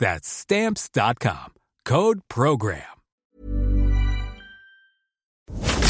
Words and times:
That's 0.00 0.26
stamps.com. 0.28 1.52
Code 1.84 2.20
program. 2.28 2.82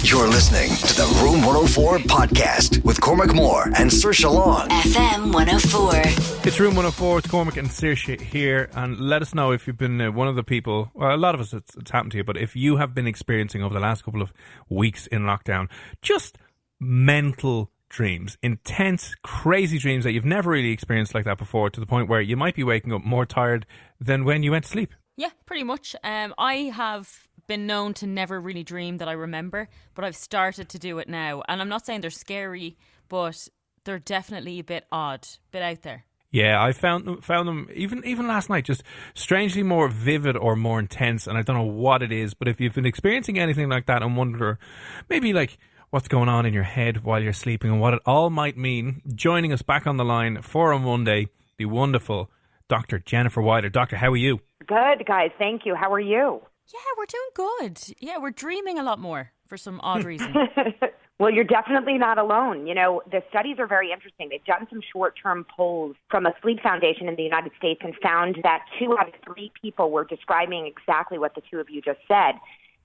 You're 0.03 0.29
listening 0.29 0.71
to 0.89 0.95
the 0.95 1.21
Room 1.23 1.45
104 1.45 1.99
podcast 1.99 2.83
with 2.85 3.01
Cormac 3.01 3.33
Moore 3.33 3.65
and 3.77 3.91
Saoirse 3.91 4.33
Long. 4.33 4.69
FM 4.69 5.33
104. 5.33 5.93
It's 6.45 6.59
Room 6.59 6.75
104 6.75 7.15
with 7.15 7.31
Cormac 7.31 7.57
and 7.57 7.69
Saoirse 7.69 8.21
here, 8.21 8.69
and 8.75 8.99
let 8.99 9.23
us 9.23 9.35
know 9.35 9.53
if 9.53 9.67
you've 9.67 9.79
been 9.79 10.01
uh, 10.01 10.11
one 10.11 10.27
of 10.27 10.35
the 10.35 10.43
people. 10.43 10.91
Well, 10.95 11.15
a 11.15 11.17
lot 11.17 11.37
of 11.37 11.41
us 11.41 11.53
it's, 11.53 11.77
it's 11.77 11.91
happened 11.93 12.13
to 12.13 12.19
you, 12.19 12.25
but 12.25 12.37
if 12.37 12.57
you 12.57 12.79
have 12.79 12.95
been 12.95 13.07
experiencing 13.07 13.63
over 13.63 13.73
the 13.73 13.81
last 13.81 14.03
couple 14.03 14.23
of 14.23 14.33
weeks 14.69 15.07
in 15.07 15.23
lockdown, 15.23 15.69
just 16.03 16.39
mental 16.81 17.71
dreams, 17.91 18.39
intense, 18.43 19.15
crazy 19.23 19.77
dreams 19.77 20.05
that 20.05 20.13
you've 20.13 20.25
never 20.25 20.51
really 20.51 20.71
experienced 20.71 21.15
like 21.15 21.27
that 21.27 21.37
before, 21.37 21.69
to 21.69 21.81
the 21.81 21.87
point 21.87 22.09
where 22.09 22.23
you 22.23 22.37
might 22.37 22.55
be 22.55 22.65
waking 22.65 22.93
up 22.95 23.05
more 23.05 23.27
tired 23.27 23.67
than 24.01 24.25
when 24.25 24.43
you 24.43 24.53
went 24.53 24.65
to 24.65 24.71
sleep. 24.71 24.95
Yeah, 25.17 25.31
pretty 25.45 25.65
much. 25.65 25.95
Um, 26.03 26.33
I 26.39 26.55
have 26.75 27.29
been 27.47 27.67
known 27.67 27.93
to 27.95 28.07
never 28.07 28.41
really 28.41 28.63
dream 28.63 28.97
that 28.99 29.09
I 29.09 29.13
remember, 29.13 29.69
but 29.95 30.05
I've 30.05 30.17
started 30.17 30.71
to 30.71 30.79
do 30.79 30.99
it 30.99 31.09
now. 31.09 31.43
And 31.49 31.61
I'm 31.61 31.69
not 31.69 31.85
saying 31.85 32.01
they're 32.01 32.11
scary, 32.11 32.79
but 33.09 33.49
they're 33.85 33.99
definitely 33.99 34.61
a 34.61 34.65
bit 34.65 34.87
odd, 34.91 35.25
a 35.25 35.51
bit 35.51 35.63
out 35.63 35.83
there. 35.83 36.05
Yeah, 36.33 36.63
I 36.63 36.71
found 36.71 37.25
found 37.25 37.49
them 37.49 37.69
even 37.75 38.05
even 38.05 38.29
last 38.29 38.49
night 38.49 38.65
just 38.65 38.85
strangely 39.15 39.65
more 39.65 39.89
vivid 39.89 40.37
or 40.37 40.55
more 40.55 40.79
intense, 40.79 41.27
and 41.27 41.37
I 41.37 41.43
don't 41.43 41.57
know 41.57 41.65
what 41.65 42.03
it 42.05 42.13
is. 42.13 42.35
But 42.35 42.47
if 42.47 42.61
you've 42.61 42.75
been 42.75 42.87
experiencing 42.87 43.37
anything 43.37 43.69
like 43.69 43.87
that 43.87 44.05
and 44.05 44.17
wonder, 44.17 44.61
maybe 45.09 45.33
like 45.33 45.59
what's 45.91 46.07
going 46.07 46.29
on 46.29 46.47
in 46.47 46.55
your 46.55 46.63
head 46.63 47.03
while 47.03 47.21
you're 47.21 47.33
sleeping 47.33 47.71
and 47.71 47.81
what 47.81 47.95
it 47.95 48.01
all 48.07 48.31
might 48.31 48.57
mean, 48.57 49.03
joining 49.15 49.53
us 49.53 49.63
back 49.63 49.87
on 49.87 49.97
the 49.97 50.05
line 50.05 50.41
for 50.41 50.73
on 50.73 50.83
Monday, 50.83 51.29
the 51.59 51.65
wonderful 51.65 52.31
Dr. 52.69 53.01
Jennifer 53.01 53.43
Wider. 53.43 53.69
Doctor, 53.69 53.97
how 53.97 54.13
are 54.13 54.17
you? 54.17 54.41
Good, 54.67 55.05
guys. 55.05 55.31
Thank 55.37 55.67
you. 55.67 55.75
How 55.75 55.93
are 55.93 56.01
you? 56.01 56.43
Yeah, 56.73 56.81
we're 56.97 57.07
doing 57.07 57.31
good. 57.35 57.81
Yeah, 57.99 58.19
we're 58.19 58.31
dreaming 58.31 58.79
a 58.79 58.85
lot 58.85 59.01
more 59.01 59.33
for 59.49 59.57
some 59.57 59.81
odd 59.83 60.05
reason. 60.05 60.33
well, 61.19 61.33
you're 61.33 61.43
definitely 61.43 61.99
not 61.99 62.19
alone. 62.19 62.69
You 62.69 62.77
know, 62.77 63.03
the 63.11 63.25
studies 63.29 63.57
are 63.59 63.67
very 63.67 63.91
interesting. 63.91 64.29
They've 64.29 64.45
done 64.45 64.69
some 64.71 64.81
short 64.93 65.15
term 65.21 65.45
polls 65.57 65.97
from 66.09 66.25
a 66.25 66.33
sleep 66.41 66.61
foundation 66.63 67.09
in 67.09 67.17
the 67.17 67.25
United 67.25 67.51
States 67.59 67.81
and 67.83 67.95
found 68.01 68.37
that 68.45 68.65
two 68.79 68.97
out 68.97 69.09
of 69.09 69.15
three 69.27 69.51
people 69.61 69.91
were 69.91 70.05
describing 70.05 70.67
exactly 70.67 71.19
what 71.19 71.35
the 71.35 71.43
two 71.51 71.59
of 71.59 71.69
you 71.69 71.83
just 71.83 71.99
said 72.07 72.35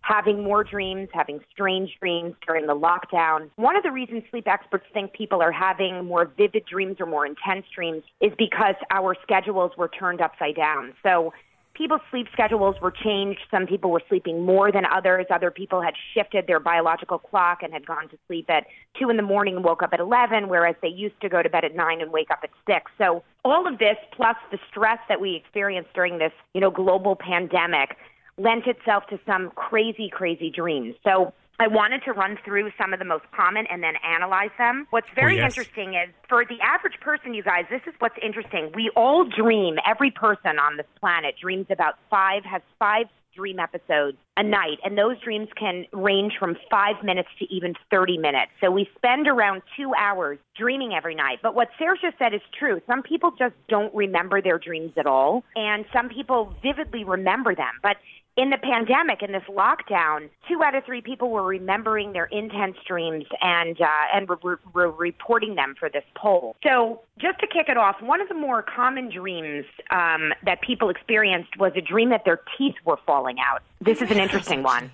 having 0.06 0.44
more 0.44 0.64
dreams, 0.64 1.10
having 1.14 1.40
strange 1.52 1.98
dreams 2.00 2.36
during 2.46 2.68
the 2.68 2.76
lockdown. 2.76 3.50
One 3.56 3.76
of 3.76 3.82
the 3.82 3.92
reasons 3.92 4.24
sleep 4.30 4.48
experts 4.48 4.86
think 4.94 5.14
people 5.14 5.42
are 5.42 5.52
having 5.52 6.06
more 6.06 6.26
vivid 6.38 6.66
dreams 6.66 6.98
or 7.00 7.08
more 7.08 7.26
intense 7.26 7.66
dreams 7.74 8.04
is 8.22 8.32
because 8.38 8.76
our 8.92 9.16
schedules 9.24 9.72
were 9.78 9.88
turned 9.88 10.22
upside 10.22 10.56
down. 10.56 10.94
So 11.02 11.34
people's 11.74 12.02
sleep 12.12 12.28
schedules 12.32 12.76
were 12.84 12.92
changed. 12.92 13.42
Some 13.50 13.66
people 13.66 13.90
were 13.90 14.02
sleeping 14.08 14.46
more 14.46 14.72
than 14.72 14.86
others. 14.86 15.26
Other 15.32 15.50
people 15.50 15.82
had 15.82 15.96
shifted 16.14 16.46
their 16.46 16.60
biological 16.60 17.18
clock 17.18 17.64
and 17.64 17.74
had 17.74 17.88
gone 17.88 18.08
to 18.10 18.18
sleep 18.28 18.48
at 18.50 18.68
two 19.00 19.10
in 19.10 19.18
the 19.18 19.24
morning 19.24 19.56
and 19.56 19.66
woke 19.66 19.82
up 19.82 19.90
at 19.92 20.00
11, 20.00 20.50
whereas 20.50 20.76
they 20.84 20.88
used 20.88 21.20
to 21.22 21.30
go 21.30 21.42
to 21.42 21.50
bed 21.50 21.66
at 21.66 21.76
nine 21.76 22.00
and 22.00 22.12
wake 22.12 22.30
up 22.30 22.42
at 22.44 22.52
six. 22.68 22.92
So 23.00 23.24
all 23.44 23.68
of 23.68 23.80
this, 23.80 23.98
plus 24.16 24.36
the 24.52 24.60
stress 24.70 25.00
that 25.10 25.20
we 25.20 25.36
experienced 25.36 25.94
during 25.96 26.20
this, 26.20 26.32
you 26.54 26.62
know, 26.62 26.70
global 26.70 27.16
pandemic, 27.16 27.98
lent 28.38 28.68
itself 28.68 29.03
to 29.09 29.19
some 29.25 29.51
crazy, 29.56 30.09
crazy 30.12 30.50
dreams. 30.50 30.96
So 31.03 31.34
I 31.59 31.68
wanted 31.68 32.03
to 32.03 32.12
run 32.12 32.38
through 32.44 32.72
some 32.79 32.91
of 32.91 33.00
the 33.00 33.06
most 33.06 33.23
common 33.35 33.66
and 33.72 33.81
then 33.81 33.94
analyze 34.03 34.50
them. 34.57 34.88
What's 34.90 35.07
oh, 35.12 35.16
very 35.16 35.35
Oh, 35.40 35.44
yes. 35.44 35.57
interesting 35.57 35.94
is 35.94 36.09
for 36.28 36.44
the 36.46 36.59
average 36.62 37.00
person, 37.00 37.34
you 37.34 37.44
guys, 37.44 37.63
this 37.69 37.81
is 37.88 37.94
what's 38.00 38.18
interesting. 38.22 38.72
We 38.75 38.91
all 38.96 39.25
dream, 39.25 39.78
every 39.88 40.12
person 40.12 40.59
on 40.59 40.78
this 40.78 40.85
planet 41.00 41.35
dreams 41.41 41.68
about 41.69 41.96
five, 42.09 42.44
has 42.44 42.62
five 42.78 43.06
dream 43.34 43.59
episodes 43.59 44.18
a 44.38 44.44
night. 44.44 44.79
And 44.84 44.97
those 44.97 45.19
dreams 45.22 45.50
can 45.57 45.85
range 45.91 46.34
from 46.40 46.56
five 46.72 46.96
minutes 47.03 47.28
to 47.40 47.46
even 47.53 47.73
30 47.91 48.17
minutes. 48.17 48.52
So 48.62 48.72
we 48.72 48.90
spend 48.96 49.28
around 49.28 49.62
two 49.78 49.91
hours 49.97 50.40
dreaming 50.57 50.94
every 50.94 51.16
night. 51.16 51.40
But 51.44 51.53
what 51.53 51.69
Sarah 51.78 51.97
just 52.02 52.17
said 52.17 52.34
is 52.34 52.41
true. 52.57 52.81
Some 52.88 53.02
people 53.03 53.31
just 53.38 53.53
don't 53.67 53.94
remember 53.94 54.41
their 54.41 54.57
dreams 54.57 54.94
at 54.97 55.06
all. 55.06 55.44
And 55.56 55.85
some 55.91 56.07
people 56.09 56.53
vividly 56.63 57.03
remember 57.03 57.53
them. 57.56 57.73
But 57.84 57.97
in 58.38 58.50
the 58.50 58.57
pandemic, 58.57 59.22
in 59.23 59.31
this 59.31 59.44
lockdown, 59.50 60.29
two 60.47 60.62
out 60.62 60.75
of 60.75 60.84
three 60.84 61.01
people 61.01 61.29
were 61.29 61.44
remembering 61.44 62.12
their 62.12 62.25
intense 62.25 62.75
dreams 62.85 63.25
and 63.41 63.79
uh, 63.79 63.88
and 64.13 64.28
were, 64.28 64.59
reporting 64.91 65.56
them 65.56 65.75
for 65.79 65.90
this 65.90 66.03
poll. 66.16 66.56
So, 66.63 67.01
just 67.18 67.40
to 67.40 67.47
kick 67.47 67.69
it 67.69 67.78
off, 67.78 68.01
one 68.01 68.19
of 68.19 68.28
the 68.28 68.35
more 68.35 68.62
common 68.62 69.09
dreams 69.09 69.66
um, 69.90 70.34
that 70.44 70.62
people 70.62 70.90
experienced 70.90 71.57
was 71.57 71.72
a 71.75 71.81
dream 71.81 72.09
that 72.09 72.25
their 72.25 72.41
teeth 72.57 72.75
were 72.84 73.00
falling 73.06 73.38
out. 73.40 73.62
This 73.79 74.01
is 74.01 74.12
an 74.12 74.18
interesting 74.18 74.63
one. 74.75 74.91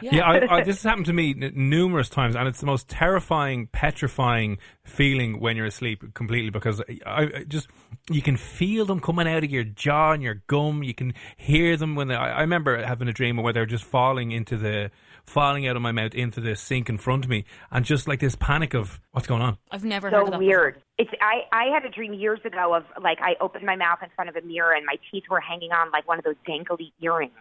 Yeah, 0.00 0.26
I, 0.26 0.58
I, 0.58 0.62
this 0.64 0.76
has 0.76 0.82
happened 0.82 1.06
to 1.06 1.12
me 1.12 1.34
n- 1.38 1.52
numerous 1.54 2.08
times, 2.08 2.36
and 2.36 2.48
it's 2.48 2.60
the 2.60 2.66
most 2.66 2.88
terrifying, 2.88 3.68
petrifying 3.68 4.58
feeling 4.84 5.40
when 5.40 5.56
you're 5.56 5.66
asleep 5.66 6.14
completely 6.14 6.50
because 6.50 6.80
I, 7.06 7.30
I 7.34 7.44
just 7.44 7.68
you 8.10 8.20
can 8.20 8.36
feel 8.36 8.84
them 8.84 9.00
coming 9.00 9.26
out 9.26 9.44
of 9.44 9.50
your 9.50 9.64
jaw 9.64 10.12
and 10.12 10.22
your 10.22 10.42
gum. 10.46 10.82
You 10.82 10.94
can 10.94 11.14
hear 11.36 11.76
them 11.76 11.94
when 11.94 12.08
they, 12.08 12.14
I, 12.14 12.38
I 12.38 12.40
remember 12.42 12.84
having 12.84 13.08
a 13.08 13.12
dream 13.12 13.36
where 13.36 13.52
they're 13.52 13.66
just 13.66 13.84
falling 13.84 14.32
into 14.32 14.56
the 14.56 14.90
falling 15.24 15.66
out 15.66 15.74
of 15.74 15.80
my 15.80 15.92
mouth 15.92 16.14
into 16.14 16.40
the 16.40 16.54
sink 16.54 16.88
in 16.88 16.98
front 16.98 17.24
of 17.24 17.30
me, 17.30 17.44
and 17.70 17.84
just 17.84 18.06
like 18.06 18.20
this 18.20 18.34
panic 18.34 18.74
of 18.74 19.00
what's 19.12 19.26
going 19.26 19.42
on. 19.42 19.56
I've 19.70 19.84
never 19.84 20.10
heard 20.10 20.20
of 20.20 20.26
so 20.26 20.30
that. 20.32 20.38
weird. 20.38 20.82
It's 20.98 21.10
I 21.20 21.42
I 21.52 21.64
had 21.72 21.84
a 21.84 21.90
dream 21.90 22.14
years 22.14 22.40
ago 22.44 22.74
of 22.74 22.84
like 23.02 23.18
I 23.20 23.34
opened 23.40 23.64
my 23.64 23.76
mouth 23.76 23.98
in 24.02 24.10
front 24.14 24.28
of 24.28 24.36
a 24.36 24.46
mirror 24.46 24.72
and 24.72 24.84
my 24.86 24.96
teeth 25.10 25.24
were 25.30 25.40
hanging 25.40 25.72
on 25.72 25.90
like 25.90 26.06
one 26.06 26.18
of 26.18 26.24
those 26.24 26.36
dangly 26.46 26.92
earrings. 27.00 27.32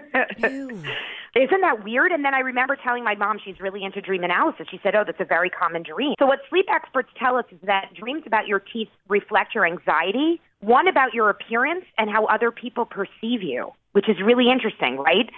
Isn't 1.37 1.61
that 1.61 1.85
weird? 1.85 2.13
And 2.13 2.25
then 2.25 2.35
I 2.35 2.41
remember 2.41 2.77
telling 2.83 3.05
my 3.05 3.15
mom 3.15 3.39
she's 3.45 3.61
really 3.61 3.85
into 3.85 4.01
dream 4.01 4.25
analysis. 4.25 4.67
She 4.71 4.81
said, 4.83 4.95
"Oh, 4.95 5.05
that's 5.05 5.21
a 5.21 5.25
very 5.25 5.51
common 5.51 5.83
dream." 5.83 6.15
So 6.19 6.27
what 6.27 6.41
sleep 6.49 6.67
experts 6.73 7.11
tell 7.19 7.37
us 7.37 7.45
is 7.51 7.59
that 7.65 7.91
dreams 7.95 8.23
about 8.27 8.47
your 8.47 8.61
teeth 8.61 8.89
reflect 9.09 9.55
your 9.55 9.67
anxiety, 9.67 10.41
one 10.61 10.89
about 10.89 11.13
your 11.13 11.29
appearance 11.29 11.85
and 11.99 12.11
how 12.11 12.25
other 12.27 12.51
people 12.51 12.87
perceive 12.87 13.43
you, 13.43 13.71
which 13.93 14.09
is 14.09 14.17
really 14.25 14.51
interesting, 14.51 14.97
right? 14.97 15.29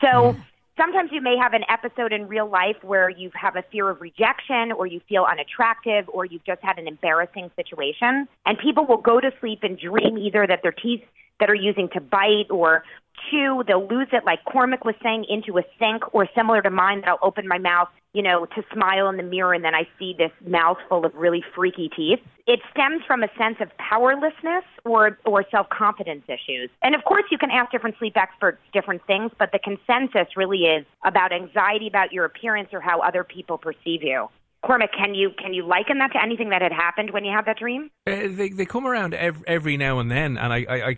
So 0.00 0.36
sometimes 0.78 1.10
you 1.12 1.20
may 1.20 1.36
have 1.36 1.52
an 1.52 1.64
episode 1.68 2.12
in 2.12 2.28
real 2.28 2.48
life 2.48 2.76
where 2.82 3.10
you 3.10 3.30
have 3.34 3.56
a 3.56 3.62
fear 3.70 3.90
of 3.90 4.00
rejection 4.00 4.72
or 4.72 4.86
you 4.86 5.00
feel 5.08 5.26
unattractive 5.30 6.08
or 6.08 6.24
you've 6.24 6.44
just 6.44 6.62
had 6.62 6.78
an 6.78 6.86
embarrassing 6.86 7.50
situation 7.56 8.28
and 8.46 8.58
people 8.58 8.86
will 8.86 9.02
go 9.02 9.20
to 9.20 9.30
sleep 9.40 9.60
and 9.62 9.78
dream 9.78 10.16
either 10.16 10.46
that 10.46 10.60
their 10.62 10.72
teeth 10.72 11.02
that 11.40 11.50
are 11.50 11.54
using 11.54 11.88
to 11.94 12.00
bite 12.00 12.50
or 12.50 12.84
chew, 13.30 13.62
they'll 13.66 13.86
lose 13.86 14.08
it, 14.12 14.24
like 14.24 14.44
Cormac 14.44 14.84
was 14.84 14.94
saying, 15.02 15.24
into 15.28 15.58
a 15.58 15.62
sink 15.78 16.14
or 16.14 16.28
similar 16.34 16.62
to 16.62 16.70
mine 16.70 17.00
that 17.00 17.08
I'll 17.08 17.18
open 17.22 17.46
my 17.48 17.58
mouth, 17.58 17.88
you 18.12 18.22
know, 18.22 18.46
to 18.46 18.62
smile 18.72 19.08
in 19.08 19.16
the 19.16 19.22
mirror 19.22 19.54
and 19.54 19.64
then 19.64 19.74
I 19.74 19.86
see 19.98 20.14
this 20.16 20.30
mouthful 20.46 21.04
of 21.04 21.14
really 21.14 21.44
freaky 21.54 21.90
teeth. 21.94 22.20
It 22.46 22.60
stems 22.70 23.02
from 23.06 23.22
a 23.22 23.28
sense 23.38 23.56
of 23.60 23.68
powerlessness 23.78 24.64
or, 24.84 25.18
or 25.26 25.44
self 25.50 25.68
confidence 25.68 26.24
issues. 26.28 26.70
And 26.82 26.94
of 26.94 27.04
course, 27.04 27.24
you 27.30 27.38
can 27.38 27.50
ask 27.50 27.70
different 27.70 27.96
sleep 27.98 28.16
experts 28.16 28.58
different 28.72 29.02
things, 29.06 29.30
but 29.38 29.52
the 29.52 29.58
consensus 29.58 30.36
really 30.36 30.62
is 30.62 30.86
about 31.04 31.32
anxiety 31.32 31.88
about 31.88 32.12
your 32.12 32.24
appearance 32.24 32.70
or 32.72 32.80
how 32.80 33.00
other 33.00 33.24
people 33.24 33.58
perceive 33.58 34.02
you. 34.02 34.28
Cormac, 34.66 34.90
can 34.92 35.14
you 35.14 35.30
can 35.38 35.54
you 35.54 35.64
liken 35.64 35.98
that 35.98 36.12
to 36.12 36.20
anything 36.20 36.50
that 36.50 36.62
had 36.62 36.72
happened 36.72 37.12
when 37.12 37.24
you 37.24 37.32
had 37.32 37.44
that 37.46 37.58
dream? 37.58 37.90
Uh, 38.08 38.26
they 38.28 38.48
they 38.48 38.66
come 38.66 38.88
around 38.88 39.14
every, 39.14 39.42
every 39.46 39.76
now 39.76 40.00
and 40.00 40.10
then, 40.10 40.36
and 40.36 40.52
I, 40.52 40.66
I, 40.68 40.88
I 40.88 40.96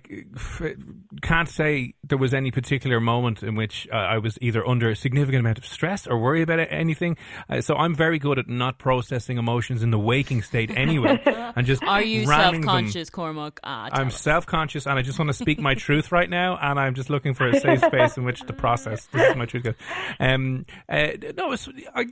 can't 1.21 1.49
say 1.49 1.93
there 2.03 2.17
was 2.17 2.33
any 2.33 2.51
particular 2.51 3.01
moment 3.01 3.43
in 3.43 3.57
which 3.57 3.87
uh, 3.93 3.97
I 3.97 4.17
was 4.17 4.39
either 4.41 4.67
under 4.67 4.89
a 4.89 4.97
significant 4.97 5.41
amount 5.41 5.59
of 5.59 5.67
stress 5.67 6.07
or 6.07 6.19
worry 6.19 6.41
about 6.41 6.59
anything. 6.71 7.19
Uh, 7.51 7.61
so 7.61 7.77
I'm 7.77 7.95
very 7.95 8.19
good 8.19 8.39
at 8.39 8.49
not 8.49 8.79
processing 8.79 9.37
emotions 9.37 9.83
in 9.83 9.91
the 9.91 9.99
waking 9.99 10.41
state 10.41 10.71
anyway, 10.71 11.21
and 11.55 11.67
just 11.67 11.83
are 11.85 12.03
you 12.03 12.25
self 12.25 12.62
conscious, 12.62 13.11
Cormac? 13.11 13.61
Ah, 13.62 13.91
I'm 13.93 14.11
self 14.11 14.47
conscious, 14.47 14.87
and 14.87 14.99
I 14.99 15.03
just 15.03 15.19
want 15.19 15.29
to 15.29 15.35
speak 15.35 15.61
my 15.61 15.75
truth 15.75 16.12
right 16.12 16.31
now, 16.31 16.59
and 16.62 16.81
I'm 16.81 16.95
just 16.95 17.11
looking 17.11 17.35
for 17.35 17.47
a 17.47 17.61
safe 17.61 17.85
space 17.85 18.17
in 18.17 18.25
which 18.25 18.41
to 18.41 18.55
process. 18.55 19.07
This 19.12 19.31
is 19.31 19.37
my 19.37 19.45
truth. 19.45 19.67
Um, 20.19 20.65
uh, 20.89 21.09
no, 21.37 21.55
I, 21.95 22.07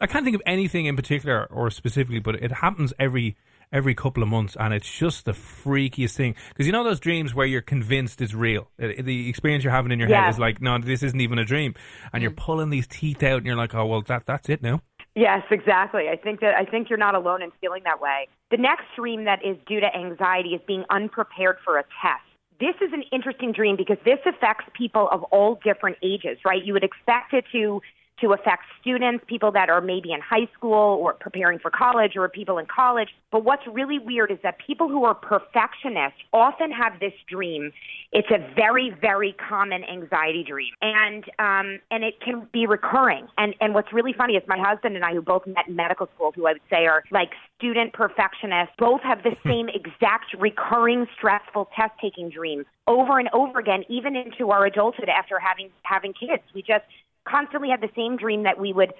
I 0.00 0.06
can't 0.06 0.24
think 0.24 0.36
of 0.36 0.42
anything 0.46 0.85
in 0.86 0.96
particular 0.96 1.46
or 1.50 1.70
specifically, 1.70 2.20
but 2.20 2.36
it 2.36 2.52
happens 2.52 2.92
every 2.98 3.36
every 3.72 3.94
couple 3.94 4.22
of 4.22 4.28
months, 4.28 4.56
and 4.58 4.72
it's 4.72 4.90
just 4.90 5.24
the 5.24 5.32
freakiest 5.32 6.14
thing. 6.14 6.34
Because 6.48 6.66
you 6.66 6.72
know 6.72 6.84
those 6.84 7.00
dreams 7.00 7.34
where 7.34 7.46
you're 7.46 7.62
convinced 7.62 8.20
it's 8.20 8.34
real. 8.34 8.68
Uh, 8.80 8.88
the 9.00 9.28
experience 9.28 9.64
you're 9.64 9.72
having 9.72 9.92
in 9.92 9.98
your 9.98 10.08
yeah. 10.08 10.24
head 10.24 10.30
is 10.30 10.38
like, 10.38 10.60
no, 10.60 10.78
this 10.78 11.02
isn't 11.02 11.20
even 11.20 11.38
a 11.38 11.44
dream, 11.44 11.74
and 12.12 12.22
you're 12.22 12.30
mm-hmm. 12.30 12.44
pulling 12.44 12.70
these 12.70 12.86
teeth 12.86 13.22
out, 13.22 13.38
and 13.38 13.46
you're 13.46 13.56
like, 13.56 13.74
oh 13.74 13.86
well, 13.86 14.02
that 14.02 14.24
that's 14.26 14.48
it 14.48 14.62
now. 14.62 14.82
Yes, 15.14 15.42
exactly. 15.50 16.08
I 16.10 16.16
think 16.16 16.40
that 16.40 16.54
I 16.56 16.64
think 16.64 16.90
you're 16.90 16.98
not 16.98 17.14
alone 17.14 17.42
in 17.42 17.50
feeling 17.60 17.82
that 17.84 18.00
way. 18.00 18.28
The 18.50 18.58
next 18.58 18.84
dream 18.94 19.24
that 19.24 19.44
is 19.44 19.56
due 19.66 19.80
to 19.80 19.94
anxiety 19.96 20.50
is 20.50 20.60
being 20.66 20.84
unprepared 20.90 21.56
for 21.64 21.78
a 21.78 21.82
test. 22.02 22.22
This 22.60 22.74
is 22.80 22.92
an 22.92 23.02
interesting 23.12 23.52
dream 23.52 23.76
because 23.76 23.98
this 24.04 24.18
affects 24.26 24.64
people 24.76 25.08
of 25.10 25.22
all 25.24 25.58
different 25.64 25.96
ages, 26.02 26.38
right? 26.44 26.62
You 26.62 26.72
would 26.72 26.84
expect 26.84 27.32
it 27.32 27.44
to 27.52 27.80
to 28.20 28.32
affect 28.32 28.62
students, 28.80 29.24
people 29.26 29.52
that 29.52 29.68
are 29.68 29.80
maybe 29.80 30.12
in 30.12 30.20
high 30.20 30.48
school 30.54 30.98
or 31.00 31.12
preparing 31.14 31.58
for 31.58 31.70
college 31.70 32.16
or 32.16 32.28
people 32.28 32.58
in 32.58 32.66
college. 32.66 33.08
But 33.30 33.44
what's 33.44 33.66
really 33.66 33.98
weird 33.98 34.30
is 34.30 34.38
that 34.42 34.58
people 34.58 34.88
who 34.88 35.04
are 35.04 35.14
perfectionists 35.14 36.20
often 36.32 36.70
have 36.72 36.98
this 37.00 37.12
dream. 37.28 37.72
It's 38.12 38.30
a 38.30 38.38
very, 38.54 38.90
very 39.00 39.34
common 39.48 39.84
anxiety 39.84 40.44
dream. 40.44 40.72
And 40.80 41.24
um, 41.38 41.80
and 41.90 42.04
it 42.04 42.20
can 42.20 42.48
be 42.52 42.66
recurring. 42.66 43.26
And 43.36 43.54
and 43.60 43.74
what's 43.74 43.92
really 43.92 44.12
funny 44.12 44.34
is 44.34 44.42
my 44.46 44.58
husband 44.58 44.96
and 44.96 45.04
I 45.04 45.12
who 45.12 45.22
both 45.22 45.46
met 45.46 45.68
in 45.68 45.76
medical 45.76 46.08
school, 46.14 46.32
who 46.34 46.46
I 46.46 46.52
would 46.52 46.62
say 46.70 46.86
are 46.86 47.04
like 47.10 47.30
student 47.58 47.92
perfectionists, 47.92 48.74
both 48.78 49.02
have 49.02 49.22
the 49.22 49.36
same 49.46 49.68
exact 49.68 50.34
recurring 50.38 51.06
stressful 51.16 51.68
test 51.76 51.92
taking 52.00 52.30
dream 52.30 52.64
over 52.86 53.18
and 53.18 53.28
over 53.32 53.58
again, 53.58 53.84
even 53.88 54.16
into 54.16 54.50
our 54.50 54.64
adulthood 54.64 55.08
after 55.08 55.38
having 55.38 55.70
having 55.82 56.12
kids. 56.12 56.42
We 56.54 56.62
just 56.62 56.84
constantly 57.26 57.68
had 57.70 57.80
the 57.80 57.90
same 57.94 58.16
dream 58.16 58.44
that 58.44 58.58
we 58.58 58.72
would 58.72 58.92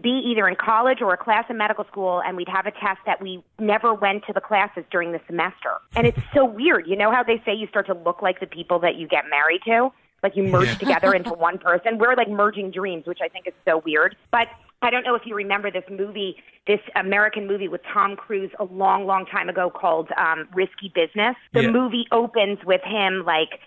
be 0.00 0.22
either 0.24 0.48
in 0.48 0.56
college 0.56 1.02
or 1.02 1.12
a 1.12 1.16
class 1.18 1.44
in 1.50 1.58
medical 1.58 1.84
school 1.84 2.22
and 2.24 2.36
we'd 2.36 2.48
have 2.48 2.66
a 2.66 2.70
test 2.70 3.00
that 3.04 3.20
we 3.20 3.44
never 3.58 3.92
went 3.92 4.24
to 4.24 4.32
the 4.32 4.40
classes 4.40 4.84
during 4.90 5.12
the 5.12 5.20
semester. 5.26 5.72
And 5.94 6.06
it's 6.06 6.18
so 6.34 6.46
weird. 6.46 6.86
You 6.86 6.96
know 6.96 7.10
how 7.10 7.22
they 7.22 7.42
say 7.44 7.54
you 7.54 7.66
start 7.66 7.86
to 7.88 7.94
look 7.94 8.22
like 8.22 8.40
the 8.40 8.46
people 8.46 8.78
that 8.80 8.96
you 8.96 9.06
get 9.06 9.24
married 9.28 9.60
to? 9.66 9.90
Like 10.22 10.34
you 10.34 10.44
merge 10.44 10.68
yeah. 10.68 10.74
together 10.76 11.14
into 11.14 11.32
one 11.32 11.58
person. 11.58 11.98
We're 11.98 12.14
like 12.14 12.30
merging 12.30 12.70
dreams, 12.70 13.06
which 13.06 13.18
I 13.22 13.28
think 13.28 13.46
is 13.46 13.54
so 13.66 13.82
weird. 13.84 14.16
But 14.30 14.48
I 14.80 14.90
don't 14.90 15.04
know 15.04 15.14
if 15.14 15.22
you 15.26 15.34
remember 15.34 15.70
this 15.70 15.84
movie, 15.90 16.36
this 16.66 16.80
American 16.96 17.46
movie 17.46 17.68
with 17.68 17.82
Tom 17.92 18.16
Cruise 18.16 18.50
a 18.58 18.64
long, 18.64 19.06
long 19.06 19.26
time 19.26 19.48
ago 19.48 19.70
called 19.70 20.08
um, 20.16 20.48
Risky 20.54 20.90
Business. 20.94 21.36
The 21.52 21.64
yeah. 21.64 21.70
movie 21.70 22.06
opens 22.12 22.58
with 22.64 22.80
him 22.82 23.24
like 23.26 23.60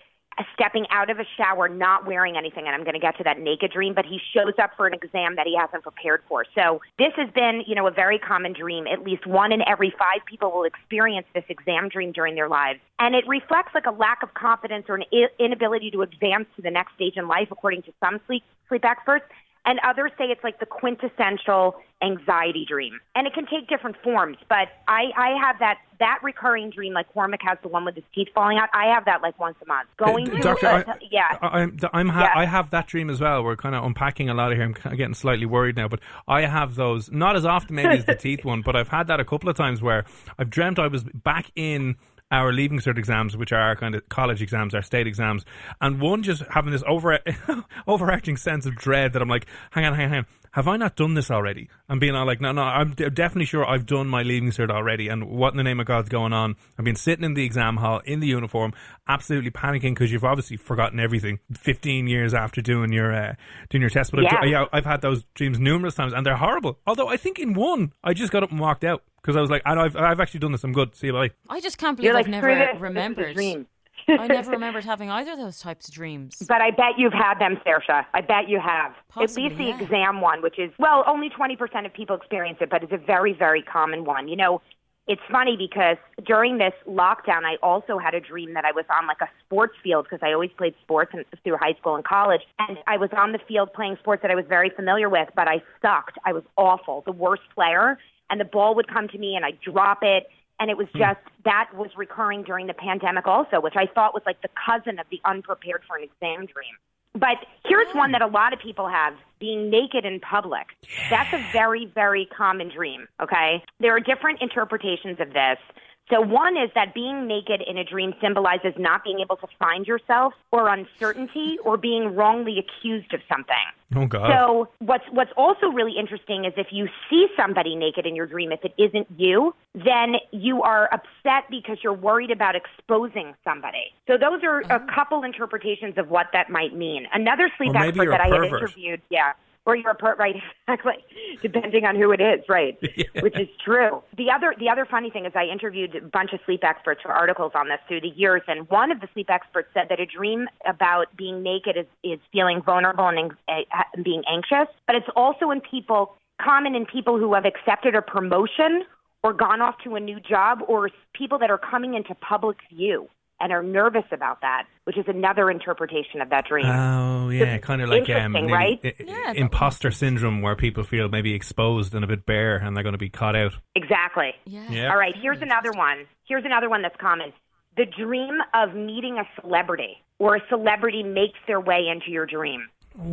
stepping 0.54 0.86
out 0.90 1.10
of 1.10 1.18
a 1.18 1.24
shower, 1.36 1.68
not 1.68 2.06
wearing 2.06 2.36
anything, 2.36 2.66
and 2.66 2.74
I'm 2.74 2.84
going 2.84 2.94
to 2.94 3.00
get 3.00 3.16
to 3.18 3.24
that 3.24 3.38
naked 3.38 3.72
dream, 3.72 3.94
but 3.94 4.04
he 4.04 4.20
shows 4.34 4.54
up 4.62 4.72
for 4.76 4.86
an 4.86 4.94
exam 4.94 5.36
that 5.36 5.46
he 5.46 5.56
hasn't 5.58 5.82
prepared 5.82 6.22
for. 6.28 6.44
So 6.54 6.80
this 6.98 7.12
has 7.16 7.30
been, 7.34 7.62
you 7.66 7.74
know, 7.74 7.86
a 7.86 7.90
very 7.90 8.18
common 8.18 8.52
dream. 8.52 8.86
At 8.86 9.02
least 9.02 9.26
one 9.26 9.52
in 9.52 9.62
every 9.66 9.94
five 9.98 10.24
people 10.26 10.52
will 10.52 10.64
experience 10.64 11.26
this 11.34 11.44
exam 11.48 11.88
dream 11.88 12.12
during 12.12 12.34
their 12.34 12.48
lives. 12.48 12.80
And 12.98 13.14
it 13.14 13.26
reflects 13.26 13.74
like 13.74 13.86
a 13.86 13.90
lack 13.92 14.22
of 14.22 14.34
confidence 14.34 14.86
or 14.88 14.96
an 14.96 15.04
inability 15.38 15.90
to 15.92 16.02
advance 16.02 16.46
to 16.56 16.62
the 16.62 16.70
next 16.70 16.94
stage 16.94 17.14
in 17.16 17.28
life, 17.28 17.48
according 17.50 17.82
to 17.82 17.92
some 18.00 18.20
sleep, 18.26 18.42
sleep 18.68 18.84
experts 18.84 19.24
and 19.66 19.78
others 19.86 20.12
say 20.16 20.24
it's 20.24 20.42
like 20.44 20.60
the 20.60 20.66
quintessential 20.66 21.76
anxiety 22.02 22.64
dream. 22.68 23.00
And 23.14 23.26
it 23.26 23.34
can 23.34 23.46
take 23.46 23.68
different 23.68 23.96
forms 24.02 24.36
but 24.48 24.68
i 24.88 25.04
i 25.16 25.36
have 25.42 25.58
that 25.58 25.78
that 25.98 26.18
recurring 26.22 26.70
dream 26.70 26.92
like 26.92 27.10
cormac 27.12 27.40
has 27.42 27.56
the 27.62 27.68
one 27.68 27.84
with 27.84 27.94
his 27.94 28.04
teeth 28.14 28.28
falling 28.34 28.58
out. 28.58 28.68
I 28.74 28.92
have 28.94 29.06
that 29.06 29.22
like 29.22 29.38
once 29.40 29.56
a 29.62 29.66
month. 29.66 29.88
Going 29.96 30.28
uh, 30.28 30.34
to 30.34 30.40
Doctor, 30.40 30.66
uh, 30.66 30.84
I, 30.86 30.98
yeah. 31.10 31.38
I, 31.40 31.46
i'm 31.60 31.78
i'm 31.92 32.08
ha- 32.08 32.32
yeah. 32.34 32.40
i 32.40 32.44
have 32.44 32.70
that 32.70 32.86
dream 32.86 33.10
as 33.10 33.20
well. 33.20 33.42
We're 33.42 33.56
kind 33.56 33.74
of 33.74 33.84
unpacking 33.84 34.28
a 34.28 34.34
lot 34.34 34.52
of 34.52 34.58
here. 34.58 34.74
I'm 34.84 34.96
getting 34.96 35.14
slightly 35.14 35.46
worried 35.46 35.76
now 35.76 35.88
but 35.88 36.00
i 36.28 36.42
have 36.42 36.74
those 36.74 37.10
not 37.10 37.36
as 37.36 37.44
often 37.44 37.76
maybe 37.76 37.96
as 37.96 38.04
the 38.04 38.14
teeth 38.26 38.44
one 38.44 38.62
but 38.62 38.76
i've 38.76 38.88
had 38.88 39.06
that 39.08 39.20
a 39.20 39.24
couple 39.24 39.48
of 39.48 39.56
times 39.56 39.82
where 39.82 40.04
i've 40.38 40.50
dreamt 40.50 40.78
i 40.78 40.86
was 40.86 41.04
back 41.04 41.50
in 41.56 41.96
our 42.30 42.52
leaving 42.52 42.78
cert 42.78 42.98
exams, 42.98 43.36
which 43.36 43.52
are 43.52 43.60
our 43.60 43.76
kind 43.76 43.94
of 43.94 44.08
college 44.08 44.42
exams, 44.42 44.74
our 44.74 44.82
state 44.82 45.06
exams, 45.06 45.44
and 45.80 46.00
one 46.00 46.22
just 46.22 46.42
having 46.50 46.72
this 46.72 46.82
over 46.86 47.18
overarching 47.86 48.36
sense 48.36 48.66
of 48.66 48.74
dread 48.74 49.12
that 49.12 49.22
I'm 49.22 49.28
like, 49.28 49.46
hang 49.70 49.84
on, 49.84 49.94
hang 49.94 50.06
on, 50.06 50.10
hang 50.10 50.18
on. 50.20 50.26
Have 50.52 50.68
I 50.68 50.78
not 50.78 50.96
done 50.96 51.12
this 51.12 51.30
already? 51.30 51.68
I'm 51.86 51.98
being 51.98 52.14
all 52.14 52.24
like, 52.24 52.40
no, 52.40 52.50
no, 52.50 52.62
I'm 52.62 52.94
d- 52.94 53.10
definitely 53.10 53.44
sure 53.44 53.68
I've 53.68 53.84
done 53.84 54.08
my 54.08 54.22
leaving 54.22 54.50
cert 54.50 54.70
already. 54.70 55.08
And 55.08 55.28
what 55.28 55.52
in 55.52 55.58
the 55.58 55.62
name 55.62 55.80
of 55.80 55.86
God's 55.86 56.08
going 56.08 56.32
on? 56.32 56.56
I've 56.78 56.84
been 56.84 56.96
sitting 56.96 57.26
in 57.26 57.34
the 57.34 57.44
exam 57.44 57.76
hall 57.76 58.00
in 58.06 58.20
the 58.20 58.26
uniform, 58.26 58.72
absolutely 59.06 59.50
panicking 59.50 59.94
because 59.94 60.10
you've 60.10 60.24
obviously 60.24 60.56
forgotten 60.56 60.98
everything 60.98 61.40
15 61.52 62.06
years 62.06 62.32
after 62.32 62.62
doing 62.62 62.90
your 62.90 63.12
uh, 63.12 63.34
doing 63.68 63.82
your 63.82 63.90
test. 63.90 64.12
But 64.12 64.22
yeah. 64.22 64.38
I've, 64.40 64.48
yeah, 64.48 64.64
I've 64.72 64.86
had 64.86 65.02
those 65.02 65.24
dreams 65.34 65.60
numerous 65.60 65.94
times 65.94 66.14
and 66.14 66.24
they're 66.24 66.36
horrible. 66.36 66.78
Although 66.86 67.08
I 67.08 67.18
think 67.18 67.38
in 67.38 67.52
one, 67.52 67.92
I 68.02 68.14
just 68.14 68.32
got 68.32 68.42
up 68.42 68.50
and 68.50 68.58
walked 68.58 68.82
out 68.82 69.02
because 69.26 69.36
I 69.36 69.40
was 69.40 69.50
like, 69.50 69.62
I 69.66 69.74
I've, 69.74 69.96
I've 69.96 70.20
actually 70.20 70.40
done 70.40 70.52
this. 70.52 70.62
I'm 70.62 70.72
good. 70.72 70.94
See 70.94 71.08
you 71.08 71.12
bye. 71.12 71.30
I 71.48 71.60
just 71.60 71.78
can't 71.78 71.96
believe 71.96 72.10
You're 72.10 72.16
I've 72.16 72.26
like, 72.26 72.30
never 72.30 72.78
remembered. 72.78 73.36
I 73.38 73.66
never 74.28 74.52
remembered 74.52 74.84
having 74.84 75.10
either 75.10 75.32
of 75.32 75.38
those 75.38 75.58
types 75.58 75.88
of 75.88 75.94
dreams. 75.94 76.36
But 76.46 76.60
I 76.60 76.70
bet 76.70 76.96
you've 76.96 77.12
had 77.12 77.40
them, 77.40 77.58
Saoirse. 77.66 78.04
I 78.14 78.20
bet 78.20 78.48
you 78.48 78.60
have. 78.60 78.92
Possibly, 79.08 79.46
At 79.46 79.50
least 79.50 79.58
the 79.58 79.64
yeah. 79.64 79.82
exam 79.82 80.20
one, 80.20 80.42
which 80.42 80.60
is, 80.60 80.70
well, 80.78 81.02
only 81.08 81.28
20% 81.28 81.84
of 81.84 81.92
people 81.92 82.14
experience 82.14 82.58
it, 82.60 82.70
but 82.70 82.84
it's 82.84 82.92
a 82.92 82.98
very, 82.98 83.32
very 83.32 83.62
common 83.62 84.04
one. 84.04 84.28
You 84.28 84.36
know, 84.36 84.62
it's 85.08 85.22
funny 85.30 85.56
because 85.56 85.96
during 86.24 86.58
this 86.58 86.72
lockdown, 86.88 87.42
I 87.44 87.56
also 87.64 87.98
had 87.98 88.14
a 88.14 88.20
dream 88.20 88.54
that 88.54 88.64
I 88.64 88.70
was 88.70 88.84
on 88.90 89.08
like 89.08 89.20
a 89.20 89.28
sports 89.44 89.74
field 89.82 90.06
because 90.08 90.20
I 90.22 90.32
always 90.32 90.50
played 90.56 90.74
sports 90.82 91.10
and, 91.12 91.24
through 91.42 91.56
high 91.56 91.74
school 91.74 91.96
and 91.96 92.04
college. 92.04 92.42
And 92.60 92.78
I 92.86 92.96
was 92.96 93.10
on 93.16 93.32
the 93.32 93.40
field 93.48 93.72
playing 93.72 93.96
sports 93.98 94.22
that 94.22 94.30
I 94.30 94.36
was 94.36 94.44
very 94.48 94.70
familiar 94.70 95.08
with, 95.08 95.28
but 95.34 95.48
I 95.48 95.62
sucked. 95.82 96.18
I 96.24 96.32
was 96.32 96.44
awful, 96.56 97.02
the 97.06 97.12
worst 97.12 97.42
player 97.54 97.98
and 98.30 98.40
the 98.40 98.44
ball 98.44 98.74
would 98.74 98.88
come 98.88 99.08
to 99.08 99.18
me 99.18 99.36
and 99.36 99.44
I'd 99.44 99.60
drop 99.60 99.98
it. 100.02 100.28
And 100.58 100.70
it 100.70 100.76
was 100.76 100.88
hmm. 100.92 100.98
just 100.98 101.20
that 101.44 101.70
was 101.74 101.90
recurring 101.96 102.42
during 102.42 102.66
the 102.66 102.74
pandemic 102.74 103.26
also, 103.26 103.60
which 103.60 103.76
I 103.76 103.86
thought 103.86 104.14
was 104.14 104.22
like 104.26 104.40
the 104.42 104.48
cousin 104.66 104.98
of 104.98 105.06
the 105.10 105.20
unprepared 105.24 105.82
for 105.86 105.96
an 105.96 106.04
exam 106.04 106.46
dream. 106.46 106.74
But 107.14 107.38
here's 107.64 107.92
one 107.94 108.12
that 108.12 108.20
a 108.20 108.26
lot 108.26 108.52
of 108.52 108.58
people 108.58 108.88
have 108.88 109.14
being 109.40 109.70
naked 109.70 110.04
in 110.04 110.20
public. 110.20 110.66
That's 111.08 111.32
a 111.32 111.42
very, 111.50 111.86
very 111.86 112.26
common 112.26 112.68
dream, 112.68 113.08
okay? 113.20 113.64
There 113.80 113.96
are 113.96 114.00
different 114.00 114.42
interpretations 114.42 115.18
of 115.18 115.32
this. 115.32 115.58
So, 116.08 116.20
one 116.20 116.56
is 116.56 116.70
that 116.76 116.94
being 116.94 117.26
naked 117.26 117.60
in 117.66 117.76
a 117.76 117.84
dream 117.84 118.14
symbolizes 118.20 118.74
not 118.78 119.02
being 119.02 119.18
able 119.18 119.36
to 119.38 119.46
find 119.58 119.86
yourself 119.86 120.34
or 120.52 120.68
uncertainty 120.68 121.58
or 121.64 121.76
being 121.76 122.14
wrongly 122.14 122.58
accused 122.58 123.12
of 123.12 123.20
something. 123.28 123.56
Oh, 123.96 124.06
God. 124.06 124.30
So, 124.30 124.68
what's, 124.78 125.04
what's 125.10 125.32
also 125.36 125.66
really 125.66 125.98
interesting 125.98 126.44
is 126.44 126.52
if 126.56 126.68
you 126.70 126.88
see 127.10 127.26
somebody 127.36 127.74
naked 127.74 128.06
in 128.06 128.14
your 128.14 128.26
dream, 128.26 128.52
if 128.52 128.64
it 128.64 128.72
isn't 128.78 129.08
you, 129.16 129.52
then 129.74 130.14
you 130.30 130.62
are 130.62 130.88
upset 130.92 131.50
because 131.50 131.78
you're 131.82 131.92
worried 131.92 132.30
about 132.30 132.54
exposing 132.54 133.34
somebody. 133.42 133.92
So, 134.06 134.16
those 134.16 134.44
are 134.44 134.60
a 134.60 134.64
uh-huh. 134.64 134.78
couple 134.94 135.24
interpretations 135.24 135.98
of 135.98 136.08
what 136.08 136.26
that 136.32 136.50
might 136.50 136.72
mean. 136.72 137.08
Another 137.12 137.50
sleep 137.58 137.74
expert 137.74 138.10
that 138.10 138.20
I 138.20 138.28
had 138.28 138.44
interviewed, 138.44 139.02
yeah 139.10 139.32
or 139.66 139.76
you're 139.76 139.90
a 139.90 139.94
part 139.94 140.18
right 140.18 140.36
exactly 140.68 140.94
depending 141.42 141.84
on 141.84 141.96
who 141.96 142.12
it 142.12 142.20
is 142.20 142.40
right 142.48 142.78
yeah. 142.96 143.04
which 143.20 143.38
is 143.38 143.48
true 143.62 144.02
the 144.16 144.30
other 144.30 144.54
the 144.58 144.68
other 144.68 144.86
funny 144.86 145.10
thing 145.10 145.26
is 145.26 145.32
i 145.34 145.44
interviewed 145.44 145.94
a 145.96 146.00
bunch 146.00 146.32
of 146.32 146.40
sleep 146.46 146.64
experts 146.64 147.02
for 147.02 147.12
articles 147.12 147.52
on 147.54 147.68
this 147.68 147.78
through 147.88 148.00
the 148.00 148.12
years 148.16 148.42
and 148.48 148.68
one 148.70 148.90
of 148.90 149.00
the 149.00 149.08
sleep 149.12 149.28
experts 149.28 149.68
said 149.74 149.86
that 149.90 150.00
a 150.00 150.06
dream 150.06 150.48
about 150.64 151.14
being 151.16 151.42
naked 151.42 151.76
is 151.76 151.86
is 152.02 152.20
feeling 152.32 152.62
vulnerable 152.62 153.08
and 153.08 153.32
uh, 153.48 153.62
being 154.02 154.22
anxious 154.30 154.72
but 154.86 154.96
it's 154.96 155.08
also 155.16 155.50
in 155.50 155.60
people 155.60 156.16
common 156.40 156.74
in 156.74 156.86
people 156.86 157.18
who 157.18 157.34
have 157.34 157.44
accepted 157.44 157.94
a 157.94 158.02
promotion 158.02 158.84
or 159.22 159.32
gone 159.32 159.60
off 159.60 159.74
to 159.82 159.96
a 159.96 160.00
new 160.00 160.20
job 160.20 160.60
or 160.68 160.90
people 161.12 161.38
that 161.38 161.50
are 161.50 161.58
coming 161.58 161.94
into 161.94 162.14
public 162.14 162.58
view 162.72 163.08
and 163.40 163.52
are 163.52 163.62
nervous 163.62 164.04
about 164.12 164.40
that, 164.40 164.64
which 164.84 164.96
is 164.96 165.04
another 165.08 165.50
interpretation 165.50 166.20
of 166.22 166.30
that 166.30 166.46
dream. 166.46 166.66
Oh 166.66 167.28
yeah, 167.28 167.58
kind 167.58 167.82
of 167.82 167.88
like 167.90 168.08
um, 168.08 168.34
Interesting, 168.36 168.46
right? 168.50 168.80
i- 168.84 168.88
i- 168.88 168.94
Yeah, 169.04 169.32
imposter 169.36 169.90
syndrome, 169.90 170.40
where 170.42 170.56
people 170.56 170.84
feel 170.84 171.08
maybe 171.08 171.34
exposed 171.34 171.94
and 171.94 172.02
a 172.04 172.06
bit 172.08 172.24
bare, 172.26 172.56
and 172.56 172.74
they're 172.76 172.82
going 172.84 172.94
to 172.94 172.98
be 172.98 173.10
caught 173.10 173.36
out. 173.36 173.52
exactly. 173.74 174.32
Yeah. 174.46 174.70
Yeah. 174.70 174.90
All 174.90 174.96
right, 174.96 175.14
here's 175.20 175.42
another 175.42 175.70
one. 175.72 176.06
Here's 176.26 176.44
another 176.44 176.68
one 176.70 176.82
that's 176.82 176.96
common. 177.00 177.32
The 177.76 177.84
dream 177.84 178.38
of 178.54 178.74
meeting 178.74 179.18
a 179.18 179.24
celebrity 179.40 179.98
or 180.18 180.36
a 180.36 180.40
celebrity 180.48 181.02
makes 181.02 181.38
their 181.46 181.60
way 181.60 181.88
into 181.88 182.10
your 182.10 182.24
dream. 182.24 182.66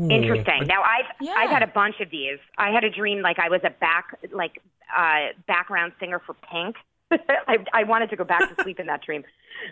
Interesting. 0.09 0.65
Now 0.67 0.81
I've 0.83 1.05
Yeah. 1.19 1.33
I've 1.37 1.49
had 1.49 1.63
a 1.63 1.67
bunch 1.67 1.99
of 1.99 2.09
these. 2.09 2.39
I 2.57 2.69
had 2.71 2.85
a 2.85 2.89
dream 2.89 3.21
like 3.21 3.39
I 3.39 3.49
was 3.49 3.59
a 3.65 3.69
back 3.69 4.17
like 4.31 4.61
uh 4.97 5.33
background 5.47 5.91
singer 5.99 6.19
for 6.25 6.33
Pink. 6.49 6.77
I 7.47 7.57
I 7.73 7.83
wanted 7.83 8.09
to 8.11 8.15
go 8.15 8.23
back 8.23 8.55
to 8.55 8.63
sleep 8.63 8.79
in 8.79 8.87
that 8.87 9.01
dream. 9.03 9.23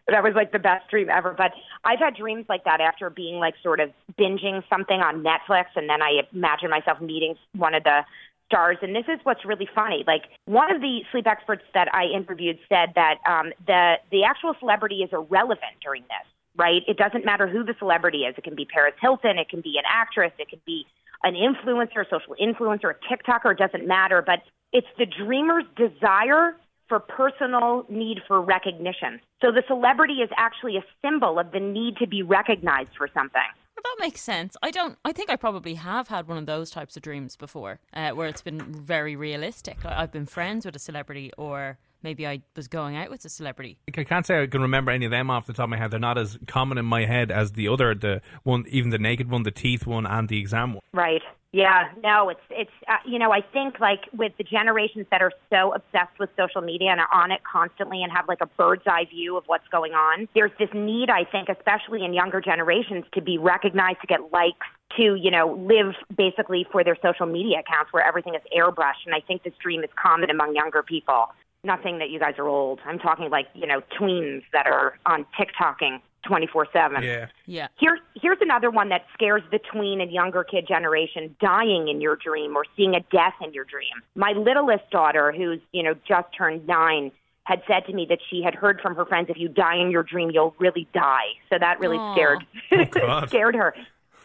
But 0.06 0.14
that 0.14 0.24
was 0.24 0.34
like 0.36 0.52
the 0.52 0.60
best 0.60 0.90
dream 0.90 1.10
ever. 1.10 1.34
But 1.38 1.52
I've 1.84 2.00
had 2.00 2.16
dreams 2.16 2.46
like 2.48 2.64
that 2.66 2.82
after 2.82 3.10
being 3.10 3.36
like 3.36 3.56
sort 3.64 3.80
of 3.80 3.90
binging 4.20 4.64
something 4.70 5.00
on 5.02 5.24
Netflix 5.24 5.66
and 5.76 5.90
then 5.90 6.02
I 6.02 6.22
imagine 6.34 6.70
myself 6.70 7.02
meeting 7.02 7.36
one 7.56 7.74
of 7.74 7.84
the 7.84 8.02
stars. 8.48 8.78
And 8.82 8.96
this 8.96 9.06
is 9.08 9.20
what's 9.24 9.46
really 9.46 9.68
funny. 9.74 10.04
Like 10.06 10.24
one 10.46 10.74
of 10.74 10.82
the 10.82 11.02
sleep 11.12 11.28
experts 11.28 11.64
that 11.74 11.94
I 11.94 12.06
interviewed 12.06 12.60
said 12.70 12.94
that 12.96 13.16
um, 13.28 13.52
the 13.66 13.96
the 14.12 14.24
actual 14.24 14.54
celebrity 14.60 15.04
is 15.04 15.10
irrelevant 15.12 15.80
during 15.82 16.04
this. 16.04 16.28
Right? 16.58 16.82
It 16.86 16.98
doesn't 16.98 17.24
matter 17.24 17.48
who 17.48 17.64
the 17.64 17.76
celebrity 17.80 18.20
is. 18.20 18.36
It 18.38 18.44
can 18.44 18.56
be 18.56 18.66
Paris 18.66 18.94
Hilton. 19.02 19.40
It 19.40 19.48
can 19.48 19.62
be 19.62 19.76
an 19.78 19.86
actress. 19.88 20.34
It 20.38 20.50
can 20.50 20.60
be 20.66 20.86
an 21.24 21.34
influencer, 21.34 22.06
a 22.06 22.10
social 22.10 22.36
influencer, 22.36 22.92
a 22.92 22.96
TikToker. 23.08 23.54
It 23.54 23.58
doesn't 23.58 23.88
matter. 23.88 24.22
But 24.22 24.40
it's 24.74 24.88
the 24.98 25.06
dreamer's 25.06 25.64
desire 25.78 26.58
for 26.92 27.00
personal 27.00 27.86
need 27.88 28.18
for 28.28 28.42
recognition. 28.42 29.22
So 29.42 29.48
the 29.50 29.64
celebrity 29.66 30.16
is 30.16 30.30
actually 30.36 30.76
a 30.76 30.84
symbol 31.02 31.40
of 31.40 31.54
the 31.54 31.60
need 31.62 31.96
to 32.02 32.08
be 32.08 32.22
recognized 32.22 32.90
for 32.98 33.08
something. 33.14 33.50
Well, 33.78 33.84
that 33.84 34.04
makes 34.04 34.20
sense. 34.20 34.58
I 34.62 34.72
don't. 34.72 34.98
I 35.06 35.14
think 35.14 35.30
I 35.30 35.38
probably 35.38 35.76
have 35.76 36.10
had 36.10 36.28
one 36.28 36.38
of 36.38 36.46
those 36.48 36.70
types 36.70 36.98
of 36.98 37.02
dreams 37.02 37.38
before, 37.38 37.80
uh, 37.94 38.10
where 38.10 38.28
it's 38.28 38.42
been 38.42 38.60
very 38.60 39.16
realistic. 39.16 39.86
Like, 39.86 39.94
I've 39.94 40.12
been 40.12 40.26
friends 40.26 40.66
with 40.66 40.76
a 40.76 40.80
celebrity, 40.80 41.32
or 41.38 41.80
maybe 42.04 42.28
I 42.28 42.42
was 42.58 42.68
going 42.68 42.98
out 42.98 43.10
with 43.10 43.24
a 43.24 43.30
celebrity. 43.30 43.78
I 43.88 44.04
can't 44.04 44.26
say 44.26 44.44
I 44.44 44.48
can 44.48 44.62
remember 44.62 44.92
any 44.92 45.06
of 45.06 45.12
them 45.12 45.30
off 45.30 45.48
the 45.48 45.54
top 45.54 45.64
of 45.64 45.70
my 45.70 45.78
head. 45.78 45.92
They're 45.92 46.00
not 46.00 46.18
as 46.18 46.38
common 46.46 46.78
in 46.78 46.86
my 46.86 47.06
head 47.06 47.32
as 47.32 47.54
the 47.54 47.70
other, 47.70 47.96
the 47.96 48.22
one, 48.44 48.66
even 48.68 48.90
the 48.90 49.00
naked 49.00 49.32
one, 49.32 49.44
the 49.44 49.52
teeth 49.52 49.88
one, 49.88 50.06
and 50.06 50.28
the 50.28 50.40
exam 50.40 50.74
one. 50.74 50.82
Right. 50.94 51.22
Yeah. 51.54 51.90
No, 52.02 52.30
it's 52.30 52.40
it's 52.50 52.72
uh, 52.88 52.96
you 53.06 53.20
know 53.20 53.34
I 53.34 53.42
think 53.42 53.80
like 53.82 54.04
with 54.18 54.32
the 54.38 54.44
generations 54.44 55.06
that 55.12 55.22
are 55.22 55.34
so 55.50 55.74
obsessed 55.74 56.18
with 56.18 56.30
social 56.38 56.62
media 56.62 56.92
and 56.92 57.02
are 57.02 57.14
on 57.14 57.32
it 57.32 57.42
constantly 57.44 58.04
and 58.04 58.12
have 58.12 58.28
like 58.30 58.40
a 58.42 58.46
bird's 58.46 58.84
eye 58.88 59.06
view 59.10 59.36
of 59.36 59.44
what's 59.48 59.68
going 59.68 59.92
on. 59.92 60.30
There's 60.34 60.52
this 60.60 60.70
need 60.74 61.10
I 61.10 61.26
think, 61.26 61.50
especially 61.50 62.06
in 62.06 62.14
younger 62.14 62.40
generations, 62.40 63.04
to 63.14 63.22
be 63.22 63.38
recognized, 63.38 64.00
to 64.00 64.08
get 64.08 64.32
likes, 64.32 64.66
to 64.96 65.16
you 65.16 65.30
know 65.30 65.54
live 65.60 65.94
basically 66.16 66.66
for 66.72 66.86
their 66.86 66.98
social 67.02 67.26
media 67.26 67.60
accounts 67.60 67.92
where 67.92 68.06
everything 68.06 68.34
is 68.34 68.42
airbrushed. 68.58 69.06
And 69.06 69.14
I 69.14 69.20
think 69.20 69.44
this 69.44 69.54
dream 69.62 69.84
is 69.84 69.90
common 70.02 70.30
among 70.30 70.56
younger 70.56 70.84
people. 70.84 71.26
Not 71.66 71.84
saying 71.84 72.00
that 72.00 72.10
you 72.10 72.20
guys 72.20 72.36
are 72.38 72.48
old. 72.48 72.80
I'm 72.86 72.98
talking 72.98 73.30
like 73.30 73.48
you 73.54 73.68
know 73.68 73.82
tweens 74.00 74.44
that 74.54 74.68
are 74.68 74.98
on 75.06 75.26
TikToking 75.38 76.00
24 76.24 76.68
seven. 76.72 77.04
Yeah. 77.04 77.28
Yeah. 77.46 77.68
Here's 77.80 78.00
here's 78.16 78.38
another 78.42 78.70
one 78.70 78.90
that 78.90 79.06
scares 79.14 79.42
the 79.52 79.60
tween 79.60 80.02
and 80.02 80.12
younger 80.12 80.44
kid 80.44 80.68
generation: 80.68 81.36
dying 81.40 81.88
in 81.88 82.02
your 82.02 82.16
dream 82.16 82.56
or 82.56 82.66
seeing 82.76 82.96
a 82.96 83.00
death 83.12 83.36
in 83.44 83.54
your 83.54 83.66
dream. 83.66 83.94
My 84.16 84.32
littlest 84.32 84.90
daughter, 84.92 85.32
who's 85.32 85.60
you 85.72 85.84
know 85.84 85.94
just 86.08 86.28
turned 86.38 86.68
nine, 86.68 87.12
had 87.44 87.62
said 87.68 87.86
to 87.88 87.94
me 87.94 88.06
that 88.10 88.20
she 88.30 88.42
had 88.44 88.56
heard 88.56 88.80
from 88.82 88.96
her 88.96 89.06
friends, 89.06 89.30
"If 89.30 89.38
you 89.38 89.50
die 89.50 89.78
in 89.78 89.92
your 89.92 90.04
dream, 90.04 90.32
you'll 90.32 90.56
really 90.60 90.88
die." 90.94 91.28
So 91.50 91.58
that 91.60 91.80
really 91.80 91.98
Aw. 91.98 92.14
scared 92.14 92.46
oh, 92.72 92.86
God. 92.86 93.30
scared 93.30 93.56
her. 93.56 93.76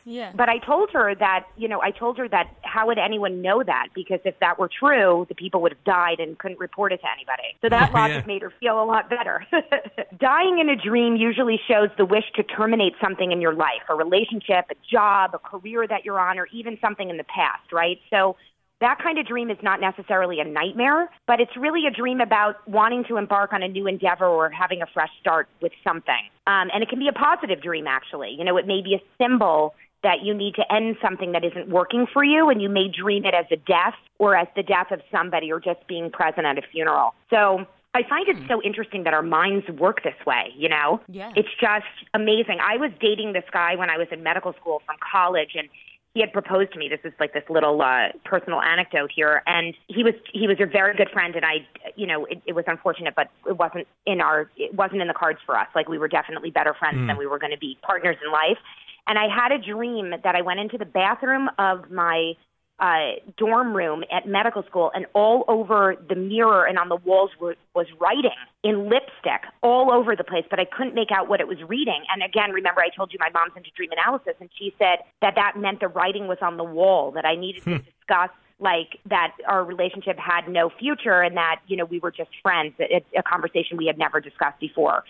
Yeah. 0.06 0.30
But 0.34 0.48
I 0.48 0.58
told 0.58 0.90
her 0.92 1.14
that, 1.16 1.46
you 1.56 1.66
know, 1.66 1.82
I 1.82 1.90
told 1.90 2.16
her 2.18 2.28
that 2.28 2.46
how 2.62 2.86
would 2.86 2.96
anyone 2.96 3.42
know 3.42 3.62
that? 3.64 3.88
Because 3.92 4.20
if 4.24 4.38
that 4.38 4.56
were 4.56 4.70
true, 4.70 5.26
the 5.28 5.34
people 5.34 5.60
would 5.62 5.72
have 5.72 5.84
died 5.84 6.20
and 6.20 6.38
couldn't 6.38 6.60
report 6.60 6.92
it 6.92 7.00
to 7.00 7.06
anybody. 7.12 7.56
So 7.60 7.68
that 7.68 7.92
logic 7.94 8.22
Yeah. 8.22 8.26
made 8.26 8.42
her 8.42 8.52
feel 8.60 8.80
a 8.80 8.86
lot 8.86 9.10
better. 9.10 9.44
Dying 10.18 10.60
in 10.60 10.68
a 10.68 10.76
dream 10.76 11.16
usually 11.16 11.60
shows 11.68 11.88
the 11.98 12.04
wish 12.04 12.24
to 12.36 12.44
terminate 12.44 12.94
something 13.02 13.32
in 13.32 13.40
your 13.40 13.52
life, 13.52 13.82
a 13.88 13.94
relationship, 13.96 14.66
a 14.70 14.76
job, 14.88 15.32
a 15.34 15.38
career 15.38 15.86
that 15.88 16.04
you're 16.04 16.20
on, 16.20 16.38
or 16.38 16.46
even 16.52 16.78
something 16.80 17.10
in 17.10 17.16
the 17.16 17.24
past, 17.24 17.72
right? 17.72 17.98
So 18.08 18.36
that 18.80 18.98
kind 19.02 19.18
of 19.18 19.26
dream 19.26 19.50
is 19.50 19.56
not 19.62 19.80
necessarily 19.80 20.38
a 20.38 20.44
nightmare, 20.44 21.10
but 21.26 21.40
it's 21.40 21.56
really 21.56 21.86
a 21.86 21.90
dream 21.90 22.20
about 22.20 22.56
wanting 22.68 23.04
to 23.08 23.16
embark 23.16 23.52
on 23.52 23.62
a 23.62 23.68
new 23.68 23.86
endeavor 23.88 24.26
or 24.26 24.50
having 24.50 24.82
a 24.82 24.86
fresh 24.86 25.10
start 25.20 25.48
with 25.60 25.72
something. 25.82 26.28
Um, 26.46 26.68
and 26.72 26.82
it 26.82 26.88
can 26.88 26.98
be 26.98 27.08
a 27.08 27.12
positive 27.12 27.60
dream, 27.60 27.86
actually. 27.88 28.36
You 28.38 28.44
know, 28.44 28.56
it 28.56 28.66
may 28.66 28.82
be 28.82 28.94
a 28.94 29.00
symbol 29.20 29.74
that 30.06 30.22
you 30.22 30.32
need 30.32 30.54
to 30.54 30.72
end 30.72 30.96
something 31.02 31.32
that 31.32 31.44
isn't 31.44 31.68
working 31.68 32.06
for 32.12 32.22
you, 32.22 32.48
and 32.48 32.62
you 32.62 32.68
may 32.68 32.86
dream 32.86 33.24
it 33.24 33.34
as 33.34 33.46
a 33.50 33.56
death 33.56 33.98
or 34.20 34.36
as 34.36 34.46
the 34.54 34.62
death 34.62 34.92
of 34.92 35.00
somebody 35.10 35.50
or 35.50 35.58
just 35.58 35.84
being 35.88 36.12
present 36.12 36.46
at 36.46 36.56
a 36.56 36.62
funeral. 36.70 37.12
So 37.28 37.66
I 37.92 38.04
find 38.08 38.28
it 38.28 38.36
so 38.46 38.62
interesting 38.62 39.02
that 39.02 39.14
our 39.14 39.22
minds 39.22 39.68
work 39.68 40.04
this 40.04 40.14
way, 40.24 40.52
you 40.56 40.68
know? 40.68 41.00
Yeah. 41.08 41.32
It's 41.34 41.48
just 41.60 41.86
amazing. 42.14 42.58
I 42.62 42.76
was 42.76 42.92
dating 43.00 43.32
this 43.32 43.42
guy 43.52 43.74
when 43.74 43.90
I 43.90 43.98
was 43.98 44.06
in 44.12 44.22
medical 44.22 44.52
school 44.52 44.80
from 44.86 44.94
college, 45.12 45.56
and 45.56 45.68
he 46.14 46.20
had 46.20 46.32
proposed 46.32 46.72
to 46.74 46.78
me. 46.78 46.88
This 46.88 47.00
is 47.02 47.12
like 47.18 47.32
this 47.34 47.42
little 47.50 47.82
uh, 47.82 48.08
personal 48.24 48.62
anecdote 48.62 49.10
here, 49.12 49.42
and 49.44 49.74
he 49.88 50.04
was 50.04 50.14
he 50.32 50.46
was 50.46 50.58
a 50.60 50.66
very 50.66 50.94
good 50.94 51.10
friend, 51.10 51.34
and 51.34 51.44
I, 51.44 51.66
you 51.96 52.06
know, 52.06 52.26
it, 52.26 52.40
it 52.46 52.54
was 52.54 52.64
unfortunate, 52.68 53.14
but 53.16 53.28
it 53.44 53.58
wasn't 53.58 53.88
in 54.06 54.20
our 54.20 54.48
it 54.56 54.72
wasn't 54.72 55.02
in 55.02 55.08
the 55.08 55.14
cards 55.14 55.40
for 55.44 55.58
us. 55.58 55.66
Like 55.74 55.88
we 55.88 55.98
were 55.98 56.08
definitely 56.08 56.50
better 56.50 56.74
friends 56.78 57.06
than 57.08 57.18
we 57.18 57.26
were 57.26 57.40
going 57.40 57.52
to 57.52 57.58
be 57.58 57.76
partners 57.82 58.16
in 58.24 58.30
life. 58.30 58.58
And 59.06 59.18
I 59.18 59.26
had 59.28 59.52
a 59.52 59.58
dream 59.58 60.10
that 60.22 60.34
I 60.34 60.42
went 60.42 60.60
into 60.60 60.78
the 60.78 60.84
bathroom 60.84 61.48
of 61.58 61.90
my 61.90 62.34
uh, 62.78 63.12
dorm 63.38 63.74
room 63.74 64.04
at 64.12 64.28
medical 64.28 64.62
school, 64.64 64.90
and 64.94 65.06
all 65.14 65.44
over 65.48 65.96
the 66.08 66.14
mirror 66.14 66.66
and 66.66 66.78
on 66.78 66.88
the 66.88 66.96
walls 66.96 67.30
were, 67.40 67.56
was 67.74 67.86
writing 67.98 68.30
in 68.62 68.90
lipstick 68.90 69.48
all 69.62 69.90
over 69.90 70.14
the 70.14 70.24
place, 70.24 70.44
but 70.50 70.60
I 70.60 70.66
couldn't 70.66 70.94
make 70.94 71.10
out 71.10 71.28
what 71.28 71.40
it 71.40 71.48
was 71.48 71.58
reading. 71.66 72.02
And 72.12 72.22
again, 72.22 72.50
remember 72.50 72.82
I 72.82 72.90
told 72.94 73.12
you 73.12 73.18
my 73.18 73.30
mom's 73.30 73.52
into 73.56 73.70
dream 73.74 73.90
analysis, 73.92 74.34
and 74.40 74.50
she 74.58 74.74
said 74.78 74.98
that 75.22 75.34
that 75.36 75.54
meant 75.56 75.80
the 75.80 75.88
writing 75.88 76.26
was 76.26 76.38
on 76.42 76.58
the 76.58 76.64
wall, 76.64 77.12
that 77.12 77.24
I 77.24 77.34
needed 77.34 77.64
to 77.64 77.78
discuss 77.78 78.30
like 78.58 78.98
that 79.06 79.32
our 79.46 79.64
relationship 79.64 80.18
had 80.18 80.48
no 80.48 80.70
future 80.70 81.20
and 81.20 81.36
that 81.36 81.60
you 81.66 81.76
know 81.76 81.84
we 81.84 81.98
were 81.98 82.10
just 82.10 82.30
friends. 82.42 82.74
It's 82.78 83.06
a 83.16 83.22
conversation 83.22 83.76
we 83.76 83.86
had 83.86 83.98
never 83.98 84.20
discussed 84.20 84.58
before. 84.60 85.04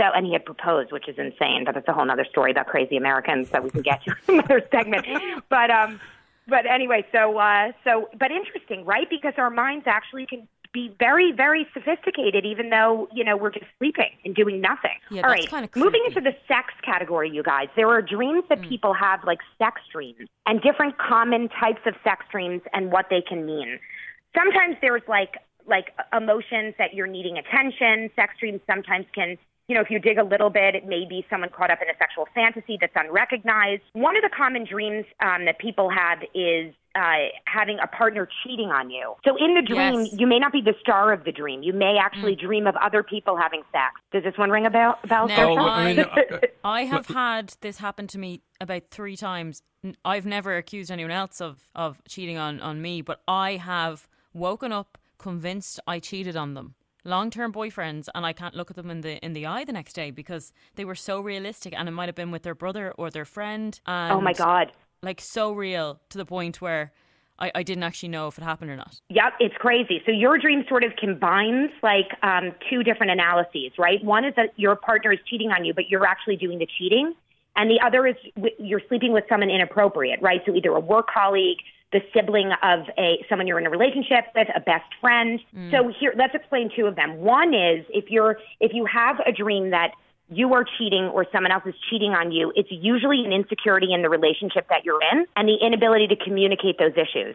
So, 0.00 0.06
and 0.14 0.24
he 0.24 0.32
had 0.32 0.46
proposed, 0.46 0.92
which 0.92 1.08
is 1.08 1.18
insane, 1.18 1.64
but 1.66 1.74
that's 1.74 1.86
a 1.86 1.92
whole 1.92 2.10
other 2.10 2.24
story 2.24 2.52
about 2.52 2.66
crazy 2.68 2.96
Americans 2.96 3.50
that 3.50 3.62
we 3.62 3.68
can 3.68 3.82
get 3.82 4.02
to 4.04 4.14
in 4.28 4.38
another 4.38 4.62
segment. 4.72 5.06
But, 5.50 5.70
um, 5.70 6.00
but 6.48 6.64
anyway, 6.64 7.04
so, 7.12 7.36
uh, 7.36 7.72
so, 7.84 8.08
but 8.18 8.30
interesting, 8.30 8.86
right? 8.86 9.08
Because 9.10 9.34
our 9.36 9.50
minds 9.50 9.84
actually 9.86 10.24
can 10.24 10.48
be 10.72 10.94
very, 10.98 11.32
very 11.32 11.66
sophisticated, 11.74 12.46
even 12.46 12.70
though, 12.70 13.08
you 13.12 13.24
know, 13.24 13.36
we're 13.36 13.50
just 13.50 13.66
sleeping 13.78 14.08
and 14.24 14.34
doing 14.34 14.62
nothing. 14.62 14.96
Yeah, 15.10 15.22
All 15.22 15.28
right. 15.28 15.76
Moving 15.76 16.00
into 16.06 16.22
the 16.22 16.34
sex 16.48 16.72
category, 16.82 17.28
you 17.28 17.42
guys, 17.42 17.68
there 17.76 17.88
are 17.88 18.00
dreams 18.00 18.44
that 18.48 18.62
people 18.62 18.94
have, 18.94 19.22
like 19.24 19.40
sex 19.58 19.82
dreams, 19.92 20.28
and 20.46 20.62
different 20.62 20.96
common 20.96 21.50
types 21.50 21.82
of 21.84 21.94
sex 22.02 22.24
dreams 22.32 22.62
and 22.72 22.90
what 22.90 23.06
they 23.10 23.20
can 23.20 23.44
mean. 23.44 23.78
Sometimes 24.34 24.76
there's 24.80 25.02
like, 25.08 25.36
like 25.66 25.92
emotions 26.16 26.74
that 26.78 26.94
you're 26.94 27.06
needing 27.06 27.36
attention. 27.36 28.10
Sex 28.16 28.32
dreams 28.40 28.60
sometimes 28.66 29.04
can 29.14 29.36
you 29.70 29.76
know, 29.76 29.82
if 29.82 29.88
you 29.88 30.00
dig 30.00 30.18
a 30.18 30.24
little 30.24 30.50
bit, 30.50 30.74
it 30.74 30.84
may 30.84 31.06
be 31.08 31.24
someone 31.30 31.48
caught 31.48 31.70
up 31.70 31.78
in 31.80 31.88
a 31.88 31.96
sexual 31.96 32.26
fantasy 32.34 32.76
that's 32.80 32.92
unrecognized. 32.96 33.82
One 33.92 34.16
of 34.16 34.22
the 34.22 34.30
common 34.36 34.64
dreams 34.64 35.04
um, 35.20 35.44
that 35.44 35.60
people 35.60 35.88
have 35.88 36.18
is 36.34 36.74
uh, 36.96 37.30
having 37.44 37.78
a 37.80 37.86
partner 37.86 38.28
cheating 38.42 38.70
on 38.70 38.90
you. 38.90 39.14
So 39.24 39.36
in 39.36 39.54
the 39.54 39.62
dream, 39.62 40.00
Yes. 40.00 40.08
you 40.18 40.26
may 40.26 40.40
not 40.40 40.50
be 40.50 40.60
the 40.60 40.74
star 40.80 41.12
of 41.12 41.22
the 41.22 41.30
dream. 41.30 41.62
You 41.62 41.72
may 41.72 41.98
actually 42.02 42.34
dream 42.34 42.66
of 42.66 42.74
other 42.82 43.04
people 43.04 43.36
having 43.36 43.62
sex. 43.70 43.94
Does 44.10 44.24
this 44.24 44.36
one 44.36 44.50
ring 44.50 44.66
a 44.66 44.70
bell? 44.70 44.98
bell 45.06 45.28
No, 45.28 45.56
I 45.56 45.94
mean, 45.94 46.00
uh, 46.32 46.38
I 46.64 46.82
have 46.86 47.06
had 47.06 47.54
this 47.60 47.78
happen 47.78 48.08
to 48.08 48.18
me 48.18 48.42
about 48.60 48.90
three 48.90 49.16
times. 49.16 49.62
I've 50.04 50.26
never 50.26 50.56
accused 50.56 50.90
anyone 50.90 51.12
else 51.12 51.40
of, 51.40 51.62
of 51.76 52.02
cheating 52.08 52.38
on, 52.38 52.58
on 52.60 52.82
me, 52.82 53.02
but 53.02 53.22
I 53.28 53.54
have 53.54 54.08
woken 54.34 54.72
up 54.72 54.98
convinced 55.18 55.78
I 55.86 56.00
cheated 56.00 56.36
on 56.36 56.54
them. 56.54 56.74
Long 57.04 57.30
term 57.30 57.52
boyfriends 57.52 58.08
and 58.14 58.26
I 58.26 58.32
can't 58.32 58.54
look 58.54 58.70
at 58.70 58.76
them 58.76 58.90
in 58.90 59.00
the 59.00 59.24
in 59.24 59.32
the 59.32 59.46
eye 59.46 59.64
the 59.64 59.72
next 59.72 59.94
day 59.94 60.10
because 60.10 60.52
they 60.74 60.84
were 60.84 60.94
so 60.94 61.20
realistic 61.20 61.74
and 61.76 61.88
it 61.88 61.92
might 61.92 62.08
have 62.08 62.14
been 62.14 62.30
with 62.30 62.42
their 62.42 62.54
brother 62.54 62.92
or 62.98 63.10
their 63.10 63.24
friend 63.24 63.78
and 63.86 64.12
oh 64.12 64.20
my 64.20 64.32
God. 64.32 64.72
like 65.02 65.20
so 65.20 65.52
real 65.52 66.00
to 66.10 66.18
the 66.18 66.26
point 66.26 66.60
where 66.60 66.92
I, 67.38 67.50
I 67.54 67.62
didn't 67.62 67.84
actually 67.84 68.10
know 68.10 68.28
if 68.28 68.36
it 68.36 68.44
happened 68.44 68.70
or 68.70 68.76
not. 68.76 69.00
Yep, 69.08 69.32
it's 69.40 69.54
crazy. 69.56 70.02
So 70.04 70.12
your 70.12 70.36
dream 70.38 70.64
sort 70.68 70.84
of 70.84 70.92
combines 70.96 71.70
like 71.82 72.10
um, 72.22 72.52
two 72.68 72.82
different 72.82 73.12
analyses, 73.12 73.72
right? 73.78 74.02
One 74.04 74.24
is 74.24 74.34
that 74.36 74.52
your 74.56 74.76
partner 74.76 75.12
is 75.12 75.18
cheating 75.28 75.50
on 75.50 75.64
you, 75.64 75.72
but 75.72 75.88
you're 75.88 76.06
actually 76.06 76.36
doing 76.36 76.58
the 76.58 76.68
cheating, 76.78 77.14
and 77.56 77.70
the 77.70 77.80
other 77.84 78.06
is 78.06 78.16
w- 78.36 78.54
you're 78.58 78.82
sleeping 78.88 79.12
with 79.12 79.24
someone 79.28 79.50
inappropriate, 79.50 80.20
right? 80.20 80.42
So 80.44 80.54
either 80.54 80.70
a 80.70 80.80
work 80.80 81.08
colleague, 81.12 81.58
the 81.92 82.00
sibling 82.14 82.52
of 82.62 82.80
a 82.98 83.24
someone 83.28 83.46
you're 83.46 83.58
in 83.58 83.66
a 83.66 83.70
relationship 83.70 84.26
with, 84.34 84.48
a 84.54 84.60
best 84.60 84.90
friend. 85.00 85.40
So 85.70 85.84
mm. 85.84 85.94
here, 85.98 86.14
let's 86.16 86.34
explain 86.34 86.70
two 86.74 86.86
of 86.86 86.96
them. 86.96 87.18
One 87.18 87.54
is 87.54 87.84
if 87.90 88.10
you're 88.10 88.38
if 88.60 88.72
you 88.72 88.86
have 88.86 89.16
a 89.26 89.32
dream 89.32 89.70
that 89.70 89.92
you 90.28 90.54
are 90.54 90.64
cheating 90.78 91.04
or 91.04 91.26
someone 91.32 91.50
else 91.50 91.64
is 91.66 91.74
cheating 91.90 92.12
on 92.12 92.30
you, 92.30 92.52
it's 92.54 92.68
usually 92.70 93.24
an 93.24 93.32
insecurity 93.32 93.92
in 93.92 94.02
the 94.02 94.08
relationship 94.08 94.68
that 94.68 94.84
you're 94.84 95.00
in 95.12 95.26
and 95.34 95.48
the 95.48 95.56
inability 95.60 96.06
to 96.06 96.16
communicate 96.16 96.78
those 96.78 96.92
issues. 96.92 97.34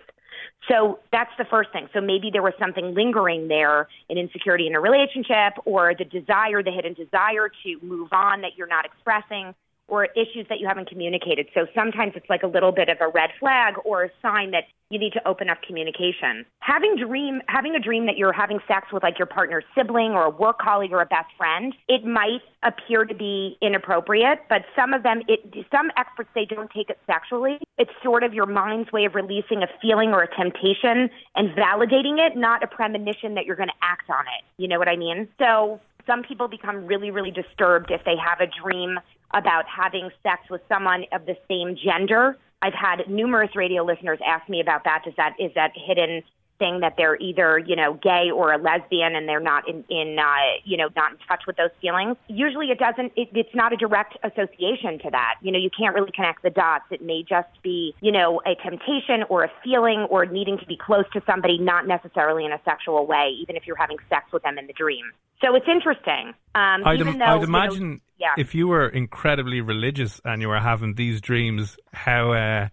So 0.70 1.00
that's 1.12 1.32
the 1.38 1.46
first 1.46 1.72
thing. 1.74 1.90
So 1.94 2.00
maybe 2.00 2.30
there 2.32 2.42
was 2.42 2.54
something 2.58 2.96
lingering 2.96 3.50
there, 3.50 3.88
an 4.10 4.18
insecurity 4.18 4.66
in 4.68 4.76
a 4.76 4.80
relationship 4.80 5.54
or 5.66 5.94
the 5.94 6.06
desire, 6.06 6.64
the 6.64 6.72
hidden 6.72 6.94
desire 6.94 7.50
to 7.64 7.80
move 7.82 8.10
on 8.14 8.42
that 8.42 8.52
you're 8.58 8.66
not 8.68 8.86
expressing 8.86 9.54
or 9.88 10.06
issues 10.16 10.48
that 10.50 10.60
you 10.60 10.68
haven't 10.68 10.90
communicated. 10.90 11.48
So 11.54 11.68
sometimes 11.76 12.14
it's 12.16 12.30
like 12.30 12.44
a 12.44 12.48
little 12.48 12.72
bit 12.72 12.90
of 12.90 12.98
a 13.02 13.08
red 13.08 13.30
flag 13.40 13.76
or 13.84 14.06
a 14.06 14.10
sign 14.22 14.52
that 14.52 14.64
you 14.90 15.00
need 15.00 15.14
to 15.14 15.28
open 15.28 15.50
up 15.50 15.62
communication. 15.62 16.46
Having 16.60 16.98
dream 16.98 17.42
having 17.48 17.76
a 17.76 17.80
dream 17.80 18.06
that 18.06 18.18
you're 18.18 18.34
having 18.34 18.60
sex 18.68 18.88
with 18.94 19.04
like 19.04 19.18
your 19.18 19.26
partner's 19.26 19.64
sibling 19.76 20.12
or 20.12 20.26
a 20.26 20.30
work 20.30 20.60
colleague 20.60 20.92
or 20.92 21.02
a 21.02 21.06
best 21.06 21.28
friend, 21.38 21.74
it 21.88 22.06
might 22.06 22.42
appear 22.64 23.06
to 23.06 23.16
be 23.16 23.58
inappropriate, 23.62 24.40
but 24.50 24.64
some 24.76 24.94
of 24.94 25.04
them 25.04 25.22
it 25.28 25.42
some 25.72 25.92
experts 25.98 26.30
say 26.34 26.46
don't 26.46 26.70
take 26.72 26.90
it 26.90 27.00
sexually. 27.08 27.58
It's 27.78 27.92
sort 28.04 28.24
of 28.24 28.34
your 28.34 28.46
mind's 28.46 28.92
way 28.92 29.06
of 29.06 29.16
releasing 29.16 29.64
a 29.64 29.68
feeling 29.82 30.10
or 30.10 30.24
a 30.24 30.36
temptation 30.36 31.10
and 31.36 31.50
validating 31.56 32.20
it, 32.20 32.38
not 32.38 32.64
a 32.64 32.68
premonition 32.68 33.36
that 33.36 33.46
you're 33.46 33.56
going 33.56 33.70
to 33.70 33.76
act 33.82 34.10
on 34.10 34.26
it. 34.26 34.44
You 34.58 34.68
know 34.68 34.78
what 34.78 34.88
I 34.88 34.96
mean? 34.96 35.28
So 35.40 35.80
some 36.06 36.24
people 36.24 36.48
become 36.48 36.86
really, 36.86 37.12
really 37.12 37.32
disturbed 37.32 37.92
if 37.92 38.04
they 38.06 38.16
have 38.16 38.40
a 38.40 38.48
dream 38.48 39.00
about 39.36 39.66
having 39.68 40.10
sex 40.24 40.50
with 40.50 40.62
someone 40.68 41.06
of 41.12 41.26
the 41.26 41.36
same 41.48 41.76
gender. 41.76 42.38
I've 42.62 42.74
had 42.74 43.08
numerous 43.10 43.56
radio 43.56 43.84
listeners 43.84 44.20
ask 44.26 44.50
me 44.50 44.62
about 44.62 44.86
that. 44.86 45.04
Is 45.06 45.14
that 45.18 45.34
is 45.40 45.52
that 45.56 45.72
hidden 45.76 46.24
thing 46.60 46.80
that 46.82 46.96
they're 46.98 47.16
either 47.18 47.60
you 47.60 47.76
know 47.76 47.94
gay 48.02 48.32
or 48.34 48.54
a 48.54 48.58
lesbian 48.58 49.16
and 49.16 49.28
they're 49.28 49.40
not 49.40 49.68
in 49.68 49.84
in 49.90 50.18
uh, 50.20 50.60
you 50.64 50.78
know 50.78 50.90
not 50.96 51.14
in 51.14 51.18
touch 51.28 51.44
with 51.48 51.58
those 51.58 51.72
feelings? 51.82 52.18
Usually, 52.28 52.68
it 52.68 52.80
doesn't. 52.80 53.14
It, 53.16 53.30
it's 53.34 53.54
not 53.54 53.74
a 53.74 53.78
direct 53.78 54.18
association 54.24 55.00
to 55.04 55.10
that. 55.12 55.36
You 55.42 55.52
know, 55.52 55.60
you 55.60 55.70
can't 55.70 55.96
really 55.96 56.12
connect 56.12 56.44
the 56.44 56.50
dots. 56.50 56.86
It 56.92 57.02
may 57.02 57.24
just 57.28 57.50
be 57.64 57.94
you 58.02 58.12
know 58.12 58.42
a 58.46 58.56
temptation 58.62 59.24
or 59.30 59.44
a 59.44 59.52
feeling 59.64 60.08
or 60.10 60.26
needing 60.26 60.58
to 60.60 60.66
be 60.66 60.78
close 60.78 61.06
to 61.14 61.22
somebody, 61.26 61.58
not 61.58 61.88
necessarily 61.88 62.46
in 62.46 62.52
a 62.52 62.62
sexual 62.66 63.06
way, 63.06 63.36
even 63.42 63.56
if 63.56 63.68
you're 63.68 63.78
having 63.78 63.98
sex 64.10 64.26
with 64.32 64.44
them 64.44 64.58
in 64.58 64.68
the 64.68 64.74
dream. 64.74 65.06
So 65.42 65.56
it's 65.56 65.68
interesting. 65.68 66.34
Um, 66.56 66.84
I'd, 66.86 67.00
even 67.00 67.18
though, 67.20 67.26
I'd 67.26 67.34
you 67.34 67.40
know, 67.40 67.44
imagine 67.44 68.02
yeah. 68.18 68.34
if 68.38 68.56
you 68.56 68.68
were 68.68 68.88
incredibly 68.88 69.62
religious 69.62 70.22
and 70.24 70.42
you 70.42 70.48
were 70.48 70.60
having 70.60 70.96
these 70.96 71.22
dreams, 71.22 71.78
how 71.94 72.32
uh, 72.32 72.68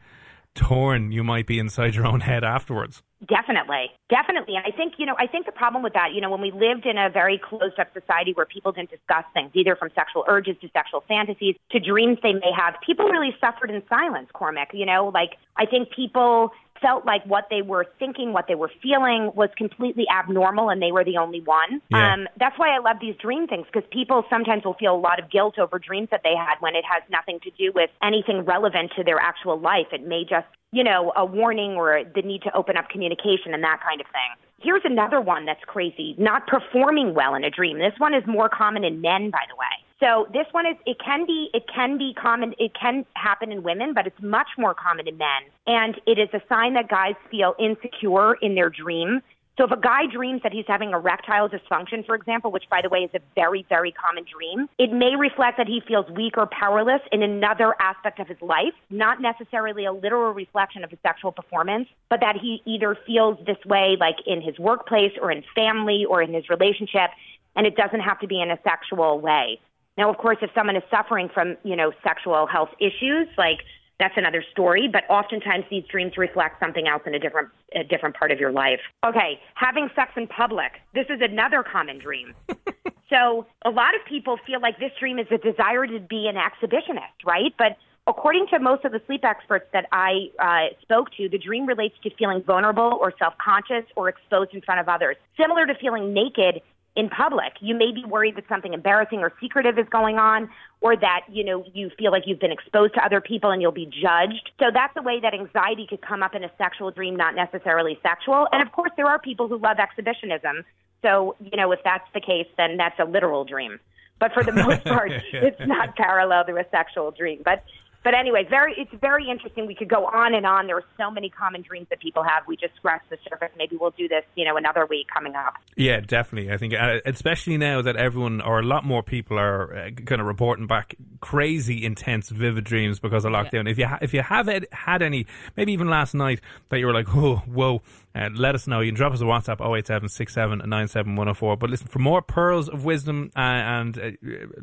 torn 0.54 1.12
you 1.12 1.24
might 1.24 1.46
be 1.46 1.58
inside 1.58 1.94
your 1.94 2.06
own 2.06 2.20
head 2.20 2.44
afterwards. 2.44 3.02
Definitely, 3.28 3.86
definitely. 4.10 4.56
And 4.56 4.64
I 4.66 4.76
think, 4.76 4.94
you 4.98 5.06
know, 5.06 5.14
I 5.16 5.28
think 5.28 5.46
the 5.46 5.52
problem 5.52 5.84
with 5.84 5.92
that, 5.92 6.12
you 6.12 6.20
know, 6.20 6.28
when 6.28 6.40
we 6.40 6.50
lived 6.50 6.86
in 6.86 6.98
a 6.98 7.08
very 7.08 7.38
closed 7.38 7.78
up 7.78 7.86
society 7.92 8.32
where 8.34 8.46
people 8.46 8.72
didn't 8.72 8.90
discuss 8.90 9.24
things, 9.32 9.52
either 9.54 9.76
from 9.76 9.90
sexual 9.94 10.24
urges 10.26 10.56
to 10.60 10.68
sexual 10.72 11.04
fantasies 11.06 11.54
to 11.70 11.78
dreams 11.78 12.18
they 12.22 12.32
may 12.32 12.50
have, 12.56 12.74
people 12.84 13.06
really 13.06 13.34
suffered 13.40 13.70
in 13.70 13.80
silence, 13.88 14.28
Cormac. 14.32 14.70
You 14.74 14.86
know, 14.86 15.12
like 15.14 15.36
I 15.56 15.66
think 15.66 15.90
people 15.90 16.50
felt 16.82 17.06
like 17.06 17.24
what 17.24 17.46
they 17.48 17.62
were 17.62 17.86
thinking, 17.98 18.32
what 18.32 18.46
they 18.48 18.54
were 18.54 18.70
feeling 18.82 19.30
was 19.34 19.48
completely 19.56 20.04
abnormal 20.12 20.68
and 20.68 20.82
they 20.82 20.92
were 20.92 21.04
the 21.04 21.16
only 21.16 21.40
one. 21.40 21.80
Yeah. 21.90 22.12
Um, 22.12 22.28
that's 22.38 22.58
why 22.58 22.74
I 22.74 22.80
love 22.80 22.96
these 23.00 23.14
dream 23.16 23.46
things 23.46 23.66
because 23.72 23.88
people 23.90 24.24
sometimes 24.28 24.64
will 24.64 24.74
feel 24.74 24.94
a 24.94 24.98
lot 24.98 25.22
of 25.22 25.30
guilt 25.30 25.58
over 25.58 25.78
dreams 25.78 26.08
that 26.10 26.20
they 26.22 26.34
had 26.36 26.56
when 26.60 26.74
it 26.74 26.84
has 26.84 27.02
nothing 27.10 27.40
to 27.40 27.50
do 27.50 27.72
with 27.74 27.90
anything 28.02 28.44
relevant 28.44 28.92
to 28.96 29.04
their 29.04 29.18
actual 29.18 29.58
life. 29.58 29.86
It 29.92 30.06
may 30.06 30.24
just, 30.28 30.46
you 30.72 30.84
know, 30.84 31.12
a 31.16 31.24
warning 31.24 31.72
or 31.72 32.02
the 32.14 32.22
need 32.22 32.42
to 32.42 32.54
open 32.54 32.76
up 32.76 32.88
communication 32.90 33.54
and 33.54 33.62
that 33.62 33.80
kind 33.82 34.00
of 34.00 34.06
thing. 34.08 34.36
Here's 34.60 34.82
another 34.84 35.20
one 35.20 35.44
that's 35.44 35.64
crazy 35.66 36.14
not 36.18 36.46
performing 36.46 37.14
well 37.14 37.34
in 37.34 37.44
a 37.44 37.50
dream. 37.50 37.78
This 37.78 37.94
one 37.98 38.14
is 38.14 38.22
more 38.26 38.48
common 38.48 38.84
in 38.84 39.00
men, 39.00 39.30
by 39.30 39.42
the 39.48 39.56
way. 39.56 39.71
So 40.02 40.26
this 40.32 40.46
one 40.50 40.66
is 40.66 40.76
it 40.84 40.98
can 40.98 41.26
be 41.26 41.48
it 41.54 41.64
can 41.72 41.96
be 41.96 42.12
common 42.12 42.54
it 42.58 42.72
can 42.74 43.06
happen 43.14 43.52
in 43.52 43.62
women, 43.62 43.94
but 43.94 44.04
it's 44.04 44.20
much 44.20 44.48
more 44.58 44.74
common 44.74 45.06
in 45.06 45.16
men. 45.16 45.42
And 45.68 46.00
it 46.06 46.18
is 46.18 46.28
a 46.32 46.42
sign 46.48 46.74
that 46.74 46.88
guys 46.88 47.14
feel 47.30 47.54
insecure 47.56 48.34
in 48.42 48.56
their 48.56 48.68
dream. 48.68 49.20
So 49.58 49.64
if 49.64 49.70
a 49.70 49.76
guy 49.76 50.06
dreams 50.10 50.40
that 50.42 50.52
he's 50.52 50.64
having 50.66 50.90
erectile 50.90 51.48
dysfunction, 51.48 52.04
for 52.04 52.16
example, 52.16 52.50
which 52.50 52.64
by 52.68 52.80
the 52.82 52.88
way 52.88 53.00
is 53.00 53.10
a 53.14 53.20
very, 53.36 53.64
very 53.68 53.92
common 53.92 54.24
dream, 54.24 54.66
it 54.76 54.92
may 54.92 55.14
reflect 55.14 55.58
that 55.58 55.68
he 55.68 55.80
feels 55.86 56.08
weak 56.10 56.36
or 56.36 56.46
powerless 56.46 57.02
in 57.12 57.22
another 57.22 57.76
aspect 57.78 58.18
of 58.18 58.26
his 58.26 58.40
life, 58.40 58.72
not 58.90 59.20
necessarily 59.20 59.84
a 59.84 59.92
literal 59.92 60.32
reflection 60.32 60.82
of 60.82 60.90
his 60.90 60.98
sexual 61.04 61.30
performance, 61.30 61.86
but 62.08 62.18
that 62.20 62.34
he 62.40 62.60
either 62.64 62.98
feels 63.06 63.38
this 63.46 63.62
way 63.66 63.96
like 64.00 64.16
in 64.26 64.40
his 64.40 64.58
workplace 64.58 65.12
or 65.20 65.30
in 65.30 65.44
family 65.54 66.06
or 66.06 66.22
in 66.22 66.32
his 66.32 66.48
relationship, 66.48 67.10
and 67.54 67.66
it 67.66 67.76
doesn't 67.76 68.00
have 68.00 68.18
to 68.18 68.26
be 68.26 68.40
in 68.40 68.50
a 68.50 68.58
sexual 68.64 69.20
way. 69.20 69.60
Now, 69.98 70.10
of 70.10 70.16
course, 70.18 70.38
if 70.40 70.50
someone 70.54 70.76
is 70.76 70.82
suffering 70.90 71.28
from, 71.32 71.56
you 71.64 71.76
know, 71.76 71.92
sexual 72.02 72.46
health 72.46 72.70
issues, 72.80 73.28
like 73.36 73.58
that's 73.98 74.16
another 74.16 74.44
story, 74.50 74.88
but 74.90 75.04
oftentimes 75.08 75.64
these 75.70 75.84
dreams 75.90 76.16
reflect 76.16 76.58
something 76.60 76.88
else 76.88 77.02
in 77.06 77.14
a 77.14 77.18
different 77.18 77.50
a 77.74 77.84
different 77.84 78.16
part 78.16 78.32
of 78.32 78.40
your 78.40 78.52
life. 78.52 78.80
Okay, 79.06 79.40
having 79.54 79.88
sex 79.94 80.12
in 80.16 80.26
public. 80.26 80.72
This 80.94 81.06
is 81.08 81.20
another 81.20 81.62
common 81.62 81.98
dream. 81.98 82.34
so, 83.10 83.46
a 83.64 83.70
lot 83.70 83.94
of 83.94 84.00
people 84.08 84.38
feel 84.46 84.60
like 84.60 84.78
this 84.78 84.92
dream 84.98 85.18
is 85.18 85.26
a 85.30 85.38
desire 85.38 85.86
to 85.86 86.00
be 86.00 86.26
an 86.26 86.36
exhibitionist, 86.36 87.24
right? 87.24 87.54
But 87.58 87.76
according 88.06 88.46
to 88.48 88.58
most 88.58 88.84
of 88.84 88.92
the 88.92 89.00
sleep 89.06 89.24
experts 89.24 89.66
that 89.72 89.86
I 89.92 90.30
uh, 90.38 90.74
spoke 90.82 91.10
to, 91.18 91.28
the 91.28 91.38
dream 91.38 91.66
relates 91.66 91.94
to 92.02 92.10
feeling 92.18 92.42
vulnerable 92.42 92.98
or 93.00 93.12
self-conscious 93.18 93.84
or 93.94 94.08
exposed 94.08 94.52
in 94.52 94.62
front 94.62 94.80
of 94.80 94.88
others, 94.88 95.16
similar 95.40 95.66
to 95.66 95.74
feeling 95.76 96.12
naked 96.12 96.60
in 96.94 97.08
public. 97.08 97.54
You 97.60 97.74
may 97.74 97.90
be 97.92 98.04
worried 98.04 98.36
that 98.36 98.44
something 98.48 98.74
embarrassing 98.74 99.20
or 99.20 99.32
secretive 99.40 99.78
is 99.78 99.86
going 99.90 100.18
on 100.18 100.50
or 100.80 100.96
that, 100.96 101.22
you 101.30 101.42
know, 101.42 101.64
you 101.72 101.90
feel 101.98 102.12
like 102.12 102.24
you've 102.26 102.40
been 102.40 102.52
exposed 102.52 102.94
to 102.94 103.04
other 103.04 103.20
people 103.20 103.50
and 103.50 103.62
you'll 103.62 103.72
be 103.72 103.86
judged. 103.86 104.50
So 104.58 104.66
that's 104.72 104.94
a 104.96 105.02
way 105.02 105.18
that 105.20 105.32
anxiety 105.32 105.86
could 105.88 106.02
come 106.02 106.22
up 106.22 106.34
in 106.34 106.44
a 106.44 106.50
sexual 106.58 106.90
dream, 106.90 107.16
not 107.16 107.34
necessarily 107.34 107.98
sexual. 108.02 108.46
And 108.52 108.60
of 108.60 108.72
course, 108.72 108.90
there 108.96 109.06
are 109.06 109.18
people 109.18 109.48
who 109.48 109.58
love 109.58 109.78
exhibitionism. 109.78 110.64
So, 111.00 111.36
you 111.40 111.56
know, 111.56 111.72
if 111.72 111.80
that's 111.82 112.06
the 112.12 112.20
case, 112.20 112.46
then 112.56 112.76
that's 112.76 112.98
a 112.98 113.04
literal 113.04 113.44
dream. 113.44 113.80
But 114.20 114.32
for 114.34 114.44
the 114.44 114.52
most 114.52 114.84
part, 114.84 115.10
it's 115.32 115.60
not 115.66 115.96
parallel 115.96 116.44
to 116.44 116.56
a 116.56 116.64
sexual 116.70 117.10
dream. 117.10 117.40
But 117.44 117.64
but 118.04 118.14
anyway, 118.14 118.46
very 118.48 118.74
it's 118.76 118.92
very 119.00 119.28
interesting. 119.28 119.66
We 119.66 119.74
could 119.74 119.88
go 119.88 120.06
on 120.06 120.34
and 120.34 120.46
on. 120.46 120.66
There 120.66 120.76
are 120.76 120.84
so 120.96 121.10
many 121.10 121.28
common 121.28 121.62
dreams 121.62 121.86
that 121.90 122.00
people 122.00 122.22
have. 122.22 122.46
We 122.46 122.56
just 122.56 122.74
scratched 122.76 123.10
the 123.10 123.18
surface. 123.28 123.50
Maybe 123.56 123.76
we'll 123.76 123.90
do 123.90 124.08
this, 124.08 124.24
you 124.34 124.44
know, 124.44 124.56
another 124.56 124.86
week 124.86 125.06
coming 125.12 125.34
up. 125.34 125.54
Yeah, 125.76 126.00
definitely. 126.00 126.52
I 126.52 126.56
think, 126.56 126.74
uh, 126.74 126.98
especially 127.06 127.56
now 127.58 127.82
that 127.82 127.96
everyone 127.96 128.40
or 128.40 128.60
a 128.60 128.64
lot 128.64 128.84
more 128.84 129.02
people 129.02 129.38
are 129.38 129.74
uh, 129.74 129.90
kind 129.90 130.20
of 130.20 130.26
reporting 130.26 130.66
back 130.66 130.96
crazy, 131.20 131.84
intense, 131.84 132.28
vivid 132.28 132.64
dreams 132.64 132.98
because 132.98 133.24
of 133.24 133.32
lockdown. 133.32 133.70
If 133.70 133.78
you 133.78 133.86
ha- 133.86 133.98
if 134.02 134.12
you 134.12 134.22
have 134.22 134.48
ed- 134.48 134.66
had 134.72 135.02
any, 135.02 135.26
maybe 135.56 135.72
even 135.72 135.88
last 135.88 136.14
night 136.14 136.40
that 136.70 136.78
you 136.78 136.86
were 136.86 136.94
like, 136.94 137.14
oh, 137.14 137.36
whoa, 137.46 137.82
uh, 138.14 138.28
let 138.34 138.54
us 138.54 138.66
know. 138.66 138.80
You 138.80 138.90
can 138.90 138.96
drop 138.96 139.12
us 139.12 139.20
a 139.20 139.24
WhatsApp 139.24 139.60
087 139.60 141.58
But 141.58 141.70
listen, 141.70 141.86
for 141.86 141.98
more 141.98 142.22
pearls 142.22 142.68
of 142.68 142.84
wisdom 142.84 143.30
uh, 143.36 143.40
and 143.40 143.98
uh, 143.98 144.10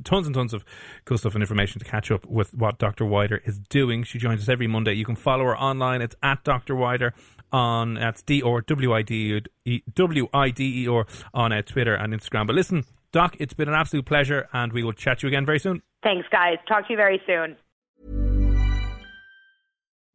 tons 0.04 0.28
and 0.28 0.36
tons 0.36 0.54
of 0.54 0.64
cool 1.06 1.18
stuff 1.18 1.34
and 1.34 1.44
information 1.44 1.80
to 1.80 1.86
catch 1.86 2.12
up 2.12 2.26
with 2.26 2.54
what 2.54 2.78
Dr. 2.78 3.06
Wider 3.06 3.42
is 3.46 3.60
doing, 3.60 4.04
she 4.04 4.20
joins 4.20 4.42
us 4.42 4.50
every 4.50 4.68
Monday. 4.68 4.94
You 4.94 5.06
can 5.06 5.16
follow 5.16 5.46
her 5.46 5.58
online. 5.58 6.02
It's 6.02 6.16
at 6.22 6.44
Dr. 6.44 6.76
Wider 6.76 7.14
on 7.52 7.96
that's 7.96 8.22
D 8.22 8.42
or 8.42 8.62
W 8.62 8.94
I 8.94 9.02
D 9.02 9.42
E 9.66 9.82
W 9.94 10.28
I 10.34 10.50
D 10.52 10.84
E 10.84 10.88
or 10.88 11.08
on 11.34 11.52
uh, 11.52 11.62
Twitter 11.62 11.96
and 11.96 12.14
Instagram. 12.14 12.48
But 12.48 12.56
listen, 12.56 12.86
Doc, 13.12 13.36
it's 13.40 13.54
been 13.54 13.68
an 13.68 13.74
absolute 13.74 14.06
pleasure, 14.06 14.48
and 14.54 14.72
we 14.72 14.84
will 14.84 14.94
chat 14.94 15.20
to 15.20 15.28
you 15.28 15.30
again 15.30 15.46
very 15.46 15.60
soon. 15.60 15.82
Thanks, 16.04 16.28
guys. 16.32 16.58
Talk 16.68 16.88
to 16.88 16.94
you 16.94 16.98
very 16.98 17.22
soon. 17.26 17.56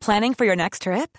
Planning 0.01 0.35
for 0.35 0.45
your 0.45 0.57
next 0.57 0.83
trip? 0.83 1.19